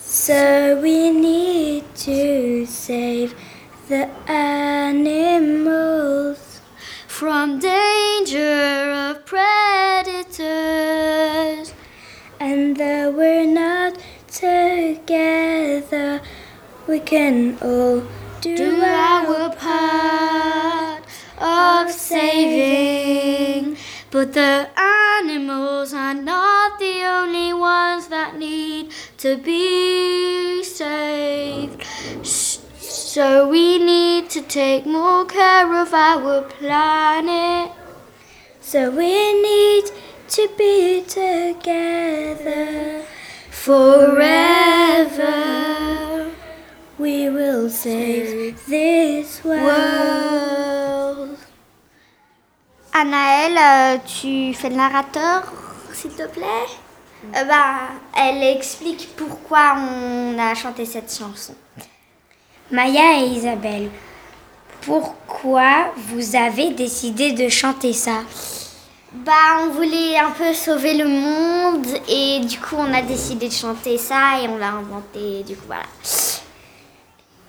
So 0.00 0.32
we 0.80 1.10
need 1.12 1.84
to 2.06 2.64
save 2.66 3.34
the 3.90 4.08
animals 4.28 6.38
from 7.08 7.58
danger 7.58 8.45
we 16.86 17.00
can 17.00 17.58
all 17.60 18.04
do 18.40 18.80
our 18.80 19.50
part 19.56 21.02
of 21.38 21.90
saving. 21.90 23.76
But 24.10 24.34
the 24.34 24.68
animals 24.78 25.92
are 25.92 26.14
not 26.14 26.78
the 26.78 27.02
only 27.04 27.52
ones 27.52 28.06
that 28.08 28.38
need 28.38 28.92
to 29.18 29.36
be 29.36 30.62
saved. 30.62 31.82
So 32.22 33.48
we 33.48 33.78
need 33.78 34.30
to 34.30 34.42
take 34.42 34.86
more 34.86 35.26
care 35.26 35.74
of 35.74 35.92
our 35.92 36.42
planet. 36.42 37.72
So 38.60 38.90
we 38.90 39.42
need 39.42 39.90
to 40.28 40.48
be 40.56 41.02
together 41.02 43.02
forever. 43.50 44.46
We 46.98 47.28
will 47.28 47.68
save 47.68 48.54
this 48.66 49.42
world. 49.44 51.36
Anaël, 52.94 54.00
tu 54.06 54.54
fais 54.54 54.70
le 54.70 54.76
narrateur, 54.76 55.52
s'il 55.92 56.12
te 56.12 56.26
plaît 56.26 56.44
Euh, 57.34 57.44
bah, 57.44 57.88
Elle 58.16 58.42
explique 58.56 59.10
pourquoi 59.16 59.76
on 59.76 60.38
a 60.38 60.54
chanté 60.54 60.86
cette 60.86 61.12
chanson. 61.14 61.54
Maya 62.70 63.20
et 63.20 63.26
Isabelle, 63.26 63.90
pourquoi 64.82 65.92
vous 65.96 66.34
avez 66.36 66.70
décidé 66.70 67.32
de 67.32 67.48
chanter 67.50 67.92
ça? 67.92 68.22
Bah, 69.12 69.32
on 69.62 69.68
voulait 69.70 70.18
un 70.18 70.30
peu 70.30 70.52
sauver 70.54 70.94
le 70.94 71.06
monde 71.06 71.86
et 72.08 72.40
du 72.40 72.58
coup, 72.58 72.76
on 72.78 72.94
a 72.94 73.02
décidé 73.02 73.48
de 73.48 73.52
chanter 73.52 73.98
ça 73.98 74.40
et 74.42 74.48
on 74.48 74.56
l'a 74.56 74.70
inventé. 74.70 75.42
Du 75.42 75.56
coup, 75.56 75.66
voilà. 75.66 75.84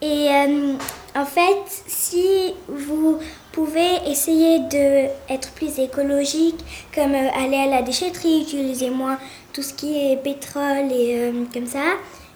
Et 0.01 0.30
euh, 0.30 0.74
en 1.16 1.25
fait, 1.25 1.63
si 1.88 2.54
vous 2.68 3.18
pouvez 3.51 3.98
essayer 4.06 4.60
de 4.60 5.08
être 5.34 5.51
plus 5.54 5.80
écologique, 5.80 6.60
comme 6.94 7.16
euh, 7.16 7.30
aller 7.36 7.58
à 7.58 7.66
la 7.66 7.82
déchetterie, 7.82 8.42
utiliser 8.42 8.92
moins 8.92 9.18
tout 9.54 9.63
ce 9.63 9.74
qui 9.74 9.98
est 9.98 10.18
pétrole 10.18 10.92
et 10.92 11.16
euh, 11.18 11.32
comme 11.51 11.66
ça, 11.66 11.80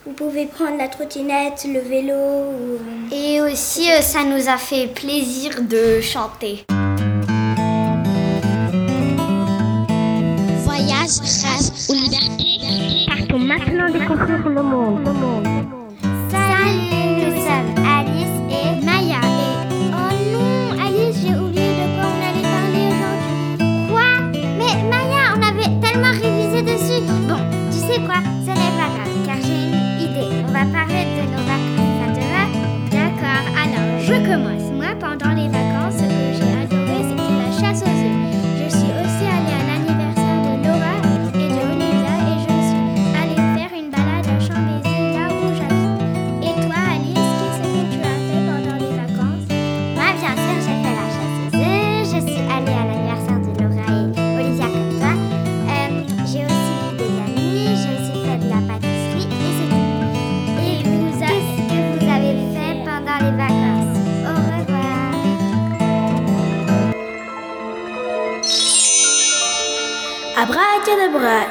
vous 0.06 0.14
pouvez 0.14 0.48
prendre 0.48 0.78
la 0.80 0.88
trottinette, 0.88 1.68
le 1.72 1.80
vélo. 1.80 2.14
ou, 2.16 2.80
euh, 2.80 3.16
Et 3.16 3.40
aussi, 3.42 3.92
euh, 3.92 4.02
ça 4.02 4.24
nous 4.24 4.50
a 4.50 4.58
fait 4.58 4.88
plaisir 4.88 5.62
de 5.62 6.02
chanter. 6.02 6.66
Voyage, 10.66 11.20
rêve 11.22 11.71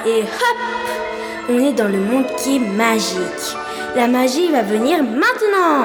Et 0.07 0.23
hop 0.23 0.59
On 1.51 1.59
est 1.59 1.75
dans 1.75 1.89
le 1.89 1.99
monde 1.99 2.25
qui 2.39 2.57
est 2.57 2.59
magique. 2.59 3.55
La 3.95 4.09
magie 4.09 4.51
va 4.51 4.63
venir 4.63 5.03
maintenant 5.03 5.85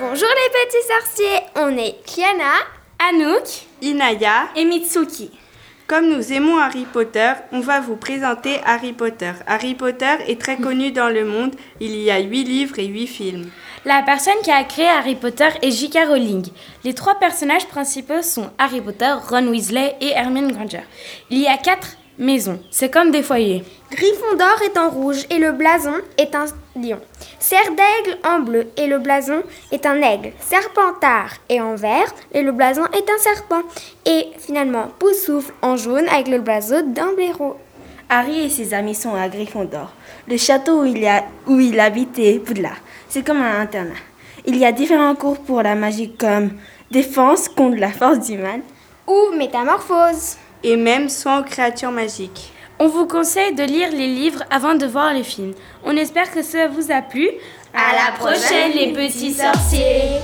Bonjour 0.00 0.28
les 0.28 0.50
petits 0.60 0.86
sorciers, 0.86 1.40
on 1.56 1.76
est 1.76 1.96
Kiana, 2.06 2.52
Anouk 3.00 3.66
Inaya 3.80 4.48
et 4.54 4.64
Mitsuki. 4.64 5.32
Comme 5.88 6.08
nous 6.08 6.32
aimons 6.32 6.58
Harry 6.58 6.86
Potter, 6.90 7.32
on 7.50 7.58
va 7.58 7.80
vous 7.80 7.96
présenter 7.96 8.60
Harry 8.64 8.92
Potter. 8.92 9.32
Harry 9.48 9.74
Potter 9.74 10.14
est 10.28 10.40
très 10.40 10.56
connu 10.56 10.92
dans 10.92 11.08
le 11.08 11.24
monde. 11.24 11.56
Il 11.80 11.96
y 11.96 12.12
a 12.12 12.20
8 12.20 12.44
livres 12.44 12.78
et 12.78 12.86
8 12.86 13.06
films. 13.08 13.50
La 13.84 14.00
personne 14.02 14.40
qui 14.44 14.50
a 14.52 14.62
créé 14.62 14.86
Harry 14.86 15.16
Potter 15.16 15.48
est 15.60 15.72
J.K. 15.72 16.06
Rowling. 16.06 16.46
Les 16.84 16.94
trois 16.94 17.16
personnages 17.16 17.66
principaux 17.66 18.22
sont 18.22 18.48
Harry 18.56 18.80
Potter, 18.80 19.12
Ron 19.28 19.48
Weasley 19.48 19.96
et 20.00 20.10
Hermione 20.10 20.52
Granger. 20.52 20.82
Il 21.30 21.40
y 21.40 21.48
a 21.48 21.56
quatre 21.56 21.96
maisons. 22.16 22.60
C'est 22.70 22.92
comme 22.92 23.10
des 23.10 23.24
foyers. 23.24 23.64
Gryffondor 23.90 24.62
est 24.64 24.78
en 24.78 24.88
rouge 24.88 25.26
et 25.30 25.38
le 25.40 25.50
blason 25.50 25.94
est 26.16 26.32
un 26.36 26.44
lion. 26.76 27.00
Serre 27.40 27.70
d'aigle 27.70 28.18
en 28.24 28.38
bleu 28.38 28.68
et 28.76 28.86
le 28.86 29.00
blason 29.00 29.42
est 29.72 29.84
un 29.84 30.00
aigle. 30.00 30.32
Serpentard 30.38 31.32
est 31.48 31.60
en 31.60 31.74
vert 31.74 32.14
et 32.32 32.42
le 32.42 32.52
blason 32.52 32.84
est 32.96 33.10
un 33.10 33.18
serpent. 33.18 33.62
Et 34.06 34.28
finalement, 34.38 34.92
Poussoufle 35.00 35.52
en 35.60 35.76
jaune 35.76 36.08
avec 36.08 36.28
le 36.28 36.38
blason 36.38 36.84
d'un 36.86 37.14
blaireau. 37.14 37.56
Harry 38.14 38.40
et 38.40 38.50
ses 38.50 38.74
amis 38.74 38.94
sont 38.94 39.14
à 39.14 39.26
Gryffondor, 39.30 39.90
le 40.28 40.36
château 40.36 40.82
où 40.82 40.84
il, 40.84 40.98
y 40.98 41.06
a, 41.06 41.24
où 41.46 41.58
il 41.58 41.80
habitait 41.80 42.38
Poudlard. 42.44 42.76
C'est 43.08 43.24
comme 43.26 43.40
un 43.40 43.58
internat. 43.62 44.02
Il 44.44 44.58
y 44.58 44.66
a 44.66 44.72
différents 44.72 45.14
cours 45.14 45.38
pour 45.38 45.62
la 45.62 45.74
magie 45.74 46.12
comme 46.12 46.50
défense 46.90 47.48
contre 47.48 47.78
la 47.78 47.90
force 47.90 48.18
du 48.18 48.36
mal 48.36 48.60
ou 49.06 49.34
métamorphose. 49.34 50.36
Et 50.62 50.76
même 50.76 51.08
soin 51.08 51.40
aux 51.40 51.44
créatures 51.44 51.90
magiques. 51.90 52.52
On 52.78 52.86
vous 52.86 53.06
conseille 53.06 53.54
de 53.54 53.62
lire 53.62 53.90
les 53.90 54.08
livres 54.08 54.44
avant 54.50 54.74
de 54.74 54.84
voir 54.84 55.14
les 55.14 55.24
films. 55.24 55.54
On 55.82 55.96
espère 55.96 56.30
que 56.30 56.42
ça 56.42 56.68
vous 56.68 56.92
a 56.92 57.00
plu. 57.00 57.30
À 57.72 57.94
la 57.94 58.12
prochaine, 58.18 58.72
les 58.72 58.92
petits 58.92 59.32
sorciers. 59.32 60.20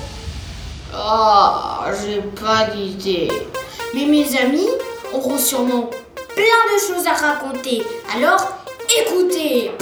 Oh, 0.94 1.84
j'ai 2.04 2.20
pas 2.38 2.66
d'idée. 2.66 3.28
Mais 3.94 4.04
mes 4.04 4.38
amis 4.38 4.68
auront 5.14 5.38
sûrement 5.38 5.88
plein 6.38 6.64
de 6.72 6.78
choses 6.86 7.04
à 7.04 7.14
raconter. 7.14 7.82
Alors, 8.14 8.58
écoutez. 9.00 9.72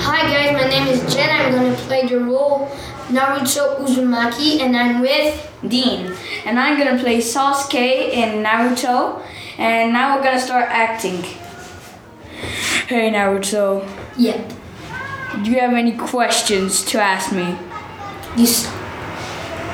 Hi 0.00 0.20
guys, 0.30 0.52
my 0.52 0.68
name 0.68 0.86
is 0.88 1.00
Jen. 1.14 1.30
I'm 1.30 1.52
gonna 1.54 1.74
play 1.88 2.06
the 2.06 2.18
role 2.18 2.68
Naruto 3.10 3.80
Uzumaki, 3.80 4.60
and 4.60 4.76
I'm 4.76 5.00
with 5.00 5.34
Dean, 5.66 6.12
and 6.44 6.58
I'm 6.60 6.76
gonna 6.76 6.98
play 7.02 7.18
Sasuke 7.18 8.12
in 8.12 8.42
Naruto, 8.42 9.22
and 9.58 9.94
now 9.94 10.14
we're 10.16 10.22
gonna 10.22 10.38
start 10.38 10.66
acting. 10.68 11.22
Hey 12.88 13.10
Naruto, 13.10 13.88
Yep. 14.18 14.52
do 15.42 15.50
you 15.50 15.60
have 15.60 15.72
any 15.72 15.92
questions 15.92 16.84
to 16.92 17.00
ask 17.00 17.32
me? 17.32 17.56
You 18.36 18.46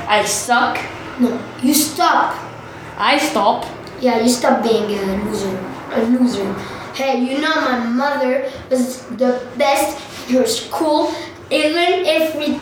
I 0.07 0.23
suck. 0.23 0.79
no, 1.19 1.37
you 1.61 1.73
stop. 1.73 2.52
I 2.97 3.17
stop. 3.17 3.65
Yeah, 3.99 4.19
you 4.21 4.29
stop 4.29 4.63
being 4.63 4.85
a 4.85 5.23
loser. 5.23 5.57
A 5.91 6.01
loser. 6.03 6.53
Hey, 6.93 7.23
you 7.23 7.41
know 7.41 7.55
my 7.55 7.79
mother 7.79 8.51
was 8.69 9.05
the 9.07 9.41
best 9.57 10.29
in 10.29 10.35
her 10.35 10.45
school, 10.45 11.11
even 11.49 12.05
if 12.05 12.35
we 12.35 12.59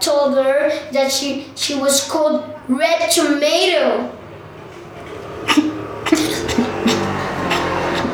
told 0.00 0.34
her 0.36 0.70
that 0.92 1.12
she, 1.12 1.48
she 1.54 1.74
was 1.74 2.08
called 2.08 2.44
Red 2.68 3.10
Tomato. 3.10 4.14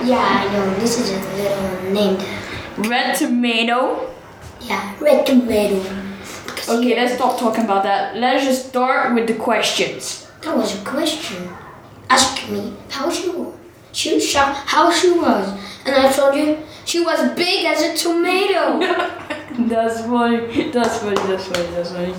yeah, 0.05 0.43
I 0.43 0.53
know. 0.53 0.75
This 0.81 0.99
is 0.99 1.11
a 1.11 1.37
little 1.37 1.93
name. 1.93 2.19
Red 2.77 3.14
tomato. 3.17 4.11
Yeah, 4.61 4.95
red 5.01 5.27
tomato. 5.27 5.79
Okay, 6.69 6.97
let's 6.97 7.14
stop 7.14 7.38
talking 7.38 7.64
about 7.64 7.85
that. 7.85 8.17
Let's 8.17 8.45
just 8.45 8.69
start 8.71 9.14
with 9.14 9.27
the 9.29 9.35
questions. 9.35 10.24
That 10.45 10.57
was 10.57 10.81
a 10.81 10.85
question. 10.85 11.49
Ask 12.11 12.49
me 12.51 12.75
how 12.91 13.11
she 13.11 13.31
was. 13.31 13.55
She 13.93 14.21
shot 14.21 14.55
how 14.55 14.91
she 14.91 15.11
was, 15.13 15.49
and 15.87 15.95
I 15.95 16.13
told 16.13 16.35
you 16.35 16.59
she 16.85 17.01
was 17.01 17.35
big 17.35 17.65
as 17.65 17.81
a 17.81 17.97
tomato. 17.97 18.79
That's 19.59 20.01
funny. 20.01 20.71
That's 20.71 20.99
funny. 20.99 21.15
That's 21.15 21.47
funny. 21.47 21.67
That's 21.71 21.93
funny. 21.93 22.15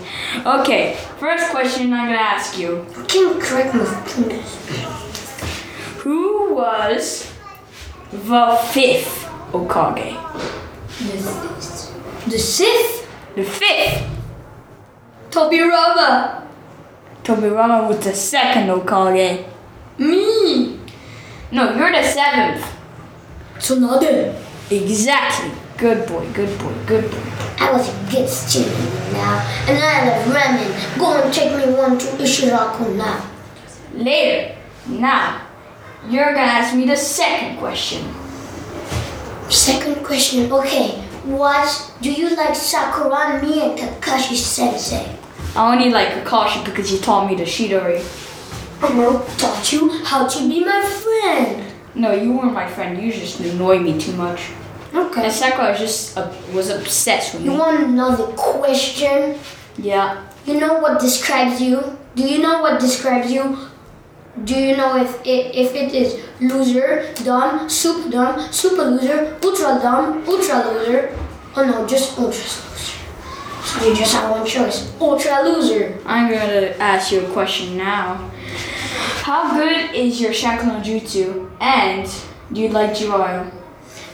Okay, 0.62 0.98
first 1.20 1.52
question 1.52 1.94
I'm 1.94 2.08
gonna 2.08 2.18
ask 2.18 2.58
you. 2.58 2.86
Can 3.08 3.36
you 3.36 3.40
correct 3.42 3.76
me, 3.76 3.82
please? 4.06 4.58
Who 6.00 6.54
was 6.56 7.32
the 8.12 8.60
fifth 8.72 9.26
Okage? 9.52 10.16
The 10.98 11.18
fifth. 11.18 12.26
The 12.26 12.40
sixth. 12.40 13.08
The 13.36 13.44
fifth. 13.44 14.10
Tobirama. 15.30 16.45
Tobirama 17.26 17.88
was 17.90 18.00
the 18.06 18.14
second 18.14 18.70
Okage. 18.70 19.50
Me. 19.98 20.80
No, 21.52 21.76
you're 21.76 21.92
the 21.92 22.04
seventh. 22.04 22.64
Tsunade. 23.58 24.40
Exactly. 24.70 25.52
Good 25.76 26.08
boy. 26.08 26.32
Good 26.34 26.58
boy. 26.60 26.74
Good 26.86 27.10
boy. 27.10 27.24
I 27.58 27.72
was 27.72 27.90
a 27.90 28.12
good 28.12 28.30
student 28.30 28.78
now, 29.12 29.42
and 29.68 29.80
I 29.82 30.06
love 30.06 30.36
ramen. 30.36 31.00
Go 31.00 31.20
and 31.20 31.34
take 31.34 31.56
me 31.58 31.74
one 31.74 31.98
to 31.98 32.06
Ishiraku 32.22 32.96
now. 32.96 33.26
Later. 33.96 34.56
Now, 34.88 35.42
you're 36.08 36.32
gonna 36.32 36.42
ask 36.62 36.76
me 36.76 36.86
the 36.86 36.96
second 36.96 37.58
question. 37.58 38.06
Second 39.50 40.06
question. 40.06 40.52
Okay, 40.52 41.02
what 41.24 41.92
do 42.02 42.12
you 42.12 42.36
like 42.36 42.56
Sakura, 42.56 43.42
me, 43.42 43.64
and 43.64 43.80
Kakashi 43.80 44.36
Sensei? 44.36 45.15
I 45.56 45.74
only 45.74 45.90
like 45.90 46.10
Kakashi 46.10 46.66
because 46.66 46.90
he 46.90 47.00
taught 47.00 47.30
me 47.30 47.36
the 47.36 47.44
Shidori. 47.44 48.04
Amo 48.84 49.26
taught 49.38 49.72
you 49.72 50.04
how 50.04 50.28
to 50.28 50.50
be 50.50 50.66
my 50.66 50.84
friend. 50.84 51.72
No, 51.96 52.12
you 52.12 52.34
weren't 52.34 52.54
my 52.54 52.68
friend. 52.68 53.02
You 53.02 53.12
just 53.12 53.40
annoy 53.40 53.80
me 53.80 53.98
too 53.98 54.12
much. 54.14 54.52
Okay. 54.94 55.24
And 55.24 55.32
Sakura 55.32 55.78
just 55.78 56.18
uh, 56.18 56.30
was 56.54 56.70
obsessed 56.70 57.34
with 57.34 57.44
You 57.44 57.52
me. 57.52 57.56
You 57.56 57.62
want 57.62 57.84
another 57.84 58.26
question? 58.36 59.40
Yeah. 59.78 60.28
You 60.46 60.60
know 60.60 60.80
what 60.80 61.00
describes 61.00 61.62
you? 61.62 61.98
Do 62.16 62.24
you 62.24 62.40
know 62.40 62.62
what 62.62 62.82
describes 62.82 63.32
you? 63.32 63.58
Do 64.44 64.56
you 64.56 64.76
know 64.76 64.98
if 64.98 65.26
it, 65.26 65.56
if 65.56 65.74
it 65.74 65.94
is 65.94 66.22
loser, 66.42 67.14
dumb, 67.24 67.70
super 67.70 68.10
dumb, 68.10 68.52
super 68.52 68.84
loser, 68.84 69.38
ultra 69.42 69.80
dumb, 69.82 70.24
ultra 70.28 70.72
loser? 70.72 71.18
Oh 71.56 71.66
no, 71.66 71.88
just 71.88 72.20
ultra 72.20 72.44
loser. 72.44 72.95
You 73.84 73.94
just 73.96 74.14
have 74.16 74.32
one 74.32 74.46
choice. 74.46 74.92
Ultra 75.00 75.44
loser. 75.44 76.00
I'm 76.06 76.32
gonna 76.32 76.74
ask 76.80 77.12
you 77.12 77.22
a 77.26 77.30
question 77.32 77.78
now. 77.78 78.32
How 79.22 79.54
good 79.54 79.94
is 79.94 80.20
your 80.22 80.32
Shakulan 80.32 80.84
Jutsu? 80.84 81.50
And 81.60 82.08
do 82.52 82.62
you 82.62 82.70
like 82.70 82.92
Jiraiya? 82.92 83.52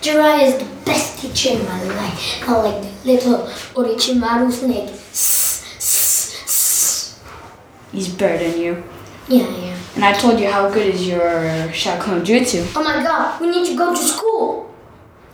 Jiraiya 0.02 0.48
is 0.48 0.58
the 0.58 0.66
best 0.86 1.20
teacher 1.20 1.52
in 1.60 1.64
my 1.66 1.84
life. 1.84 2.48
I 2.48 2.54
like 2.64 2.82
the 2.82 3.12
little 3.14 3.38
Orochimaru 3.76 4.52
snake. 4.52 4.90
He's 7.92 8.08
better 8.10 8.38
than 8.50 8.60
you. 8.60 8.84
Yeah, 9.28 9.48
yeah. 9.48 9.78
And 9.96 10.04
I 10.06 10.14
told 10.14 10.40
you 10.40 10.50
how 10.50 10.70
good 10.70 10.88
is 10.96 11.08
your 11.08 11.22
Shakulan 11.72 12.26
Jutsu. 12.26 12.66
Oh 12.76 12.84
my 12.84 13.04
god, 13.04 13.40
we 13.40 13.48
need 13.52 13.68
to 13.68 13.76
go 13.78 13.92
to 13.94 14.02
school. 14.02 14.71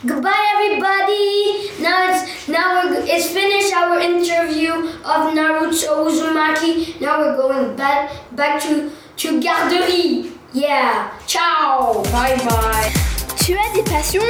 Goodbye, 0.06 0.54
everybody. 0.54 1.74
Now 1.82 2.06
it's 2.06 2.48
now 2.48 2.86
we're, 2.86 3.02
it's 3.02 3.32
finished 3.34 3.74
our 3.74 4.00
interview 4.00 4.74
of 5.02 5.34
Naruto 5.34 6.06
Uzumaki. 6.06 7.02
Now 7.02 7.18
we're 7.20 7.36
going 7.36 7.76
back 7.76 8.12
back 8.36 8.62
to 8.62 8.92
to 9.18 9.42
garderie. 9.42 10.32
Yeah. 10.54 11.10
Ciao. 11.26 12.04
Bye 12.14 12.38
bye. 12.46 12.94
Tu 13.42 13.58
as 13.58 13.74
des 13.74 13.82
passions? 13.90 14.22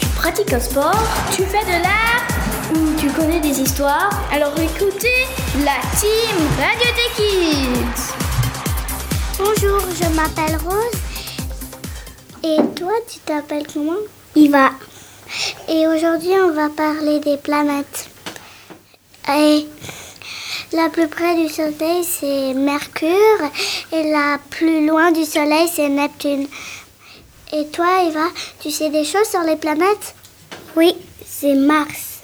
Tu 0.00 0.06
pratiques 0.16 0.52
un 0.52 0.58
sport? 0.58 0.98
Tu 1.30 1.44
fais 1.44 1.64
de 1.70 1.78
l'art? 1.82 2.26
Ou 2.74 2.98
tu 2.98 3.08
connais 3.10 3.38
des 3.38 3.60
histoires? 3.60 4.10
Alors 4.32 4.58
écoutez 4.58 5.28
la 5.64 5.78
team 6.00 6.36
Radio 6.58 6.90
des 6.98 7.10
Kids 7.14 8.02
Bonjour, 9.38 9.80
je 10.00 10.08
m'appelle 10.16 10.58
Rose. 10.64 10.98
Et 12.42 12.58
toi, 12.74 12.92
tu 13.08 13.20
t'appelles 13.20 13.66
comment? 13.72 14.02
Iva. 14.34 14.70
Et 15.68 15.86
aujourd'hui, 15.86 16.32
on 16.32 16.52
va 16.52 16.68
parler 16.68 17.20
des 17.20 17.36
planètes. 17.36 18.08
Et 19.28 19.66
la 20.72 20.88
plus 20.88 21.08
près 21.08 21.34
du 21.36 21.48
Soleil, 21.48 22.04
c'est 22.04 22.54
Mercure. 22.54 23.50
Et 23.92 24.10
la 24.10 24.38
plus 24.50 24.86
loin 24.86 25.12
du 25.12 25.24
Soleil, 25.24 25.68
c'est 25.72 25.88
Neptune. 25.88 26.46
Et 27.52 27.66
toi, 27.68 28.02
Eva, 28.04 28.28
tu 28.60 28.70
sais 28.70 28.90
des 28.90 29.04
choses 29.04 29.28
sur 29.28 29.42
les 29.42 29.56
planètes? 29.56 30.14
Oui, 30.76 30.94
c'est 31.26 31.54
Mars. 31.54 32.22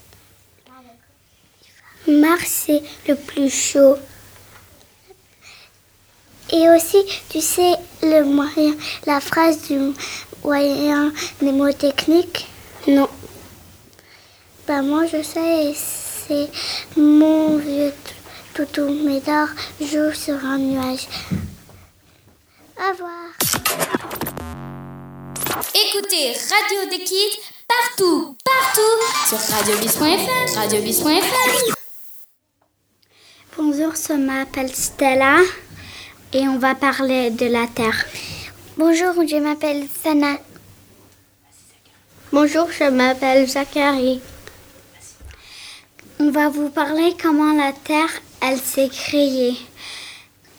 Mars, 2.06 2.64
c'est 2.66 2.82
le 3.06 3.14
plus 3.14 3.50
chaud. 3.50 3.96
Et 6.50 6.68
aussi, 6.70 6.96
tu 7.28 7.42
sais 7.42 7.74
le 8.02 8.24
moyen, 8.24 8.74
la 9.04 9.20
phrase 9.20 9.68
du 9.68 9.92
moyen 10.42 11.12
mnémotechnique? 11.42 12.48
Non. 12.88 13.06
Ben 14.66 14.80
moi 14.82 15.04
je 15.04 15.22
sais, 15.22 15.66
et 15.66 15.74
c'est 15.74 16.48
mon 16.96 17.58
vieux 17.58 17.92
toutou 18.54 18.88
Médor 18.88 19.48
joue 19.78 20.10
sur 20.14 20.42
un 20.42 20.56
nuage. 20.56 21.06
Au 22.78 22.90
revoir. 22.90 23.28
Écoutez 25.74 26.32
Radio 26.32 26.90
des 26.90 27.04
Kids 27.04 27.38
partout, 27.68 28.38
partout 28.42 28.98
sur 29.28 29.38
radiobis.fr, 29.54 30.58
radiobis.fr. 30.58 31.74
Bonjour, 33.58 33.92
je 33.94 34.14
m'appelle 34.14 34.74
Stella 34.74 35.40
et 36.32 36.48
on 36.48 36.56
va 36.56 36.74
parler 36.74 37.28
de 37.32 37.44
la 37.44 37.66
Terre. 37.66 38.06
Bonjour, 38.78 39.12
je 39.26 39.36
m'appelle 39.36 39.86
Sana. 40.02 40.38
Bonjour, 42.30 42.68
je 42.70 42.84
m'appelle 42.84 43.48
Zachary. 43.48 44.20
On 46.20 46.30
va 46.30 46.50
vous 46.50 46.68
parler 46.68 47.16
comment 47.20 47.54
la 47.54 47.72
Terre, 47.72 48.10
elle 48.42 48.58
s'est 48.58 48.90
créée. 48.90 49.56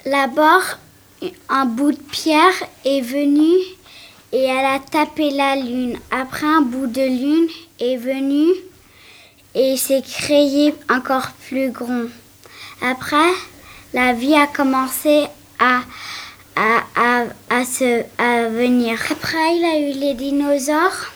D'abord, 0.03 0.63
un 1.47 1.65
bout 1.65 1.91
de 1.91 2.01
pierre 2.11 2.63
est 2.85 3.01
venu 3.01 3.53
et 4.31 4.45
elle 4.45 4.65
a 4.65 4.79
tapé 4.79 5.29
la 5.29 5.57
lune. 5.57 5.99
Après, 6.09 6.47
un 6.47 6.61
bout 6.61 6.87
de 6.87 7.03
lune 7.03 7.49
est 7.79 7.97
venu 7.97 8.47
et 9.53 9.77
s'est 9.77 10.01
créé 10.01 10.73
encore 10.89 11.29
plus 11.47 11.69
grand. 11.69 12.05
Après, 12.81 13.31
la 13.93 14.13
vie 14.13 14.33
a 14.33 14.47
commencé 14.47 15.27
à, 15.59 15.81
se, 17.63 18.03
à 18.17 18.49
venir. 18.49 18.97
Après, 19.11 19.55
il 19.55 19.65
a 19.65 19.77
eu 19.77 19.99
les 19.99 20.15
dinosaures. 20.15 21.11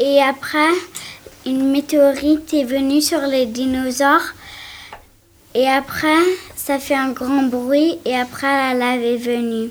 Et 0.00 0.22
après, 0.22 0.72
une 1.44 1.70
météorite 1.70 2.54
est 2.54 2.64
venue 2.64 3.00
sur 3.00 3.20
les 3.20 3.46
dinosaures. 3.46 4.34
Et 5.54 5.68
après, 5.68 6.22
ça 6.54 6.78
fait 6.78 6.94
un 6.94 7.10
grand 7.10 7.44
bruit. 7.44 7.98
Et 8.04 8.14
après, 8.16 8.46
la 8.46 8.74
lave 8.74 9.02
est 9.02 9.16
venue. 9.16 9.70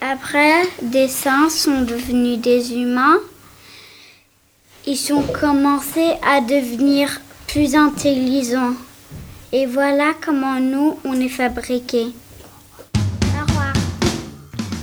Après, 0.00 0.62
des 0.82 1.08
saints 1.08 1.48
sont 1.48 1.80
devenus 1.80 2.38
des 2.38 2.74
humains. 2.74 3.18
Ils 4.86 5.12
ont 5.12 5.22
commencé 5.22 6.12
à 6.22 6.40
devenir 6.42 7.20
plus 7.46 7.74
intelligents. 7.74 8.74
Et 9.52 9.66
voilà 9.66 10.12
comment 10.24 10.60
nous, 10.60 10.98
on 11.04 11.18
est 11.20 11.28
fabriqués. 11.28 12.12
Au 12.94 13.46
revoir. 13.48 13.72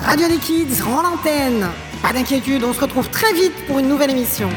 Radio 0.04 0.28
des 0.28 0.38
Kids 0.38 0.82
rend 0.82 1.04
l'antenne. 1.04 1.68
Pas 2.02 2.14
d'inquiétude, 2.14 2.64
on 2.64 2.74
se 2.74 2.82
retrouve 2.82 3.10
très 3.10 3.32
vite 3.34 3.54
pour 3.68 3.80
une 3.80 3.88
nouvelle 3.88 4.10
émission. 4.10 4.50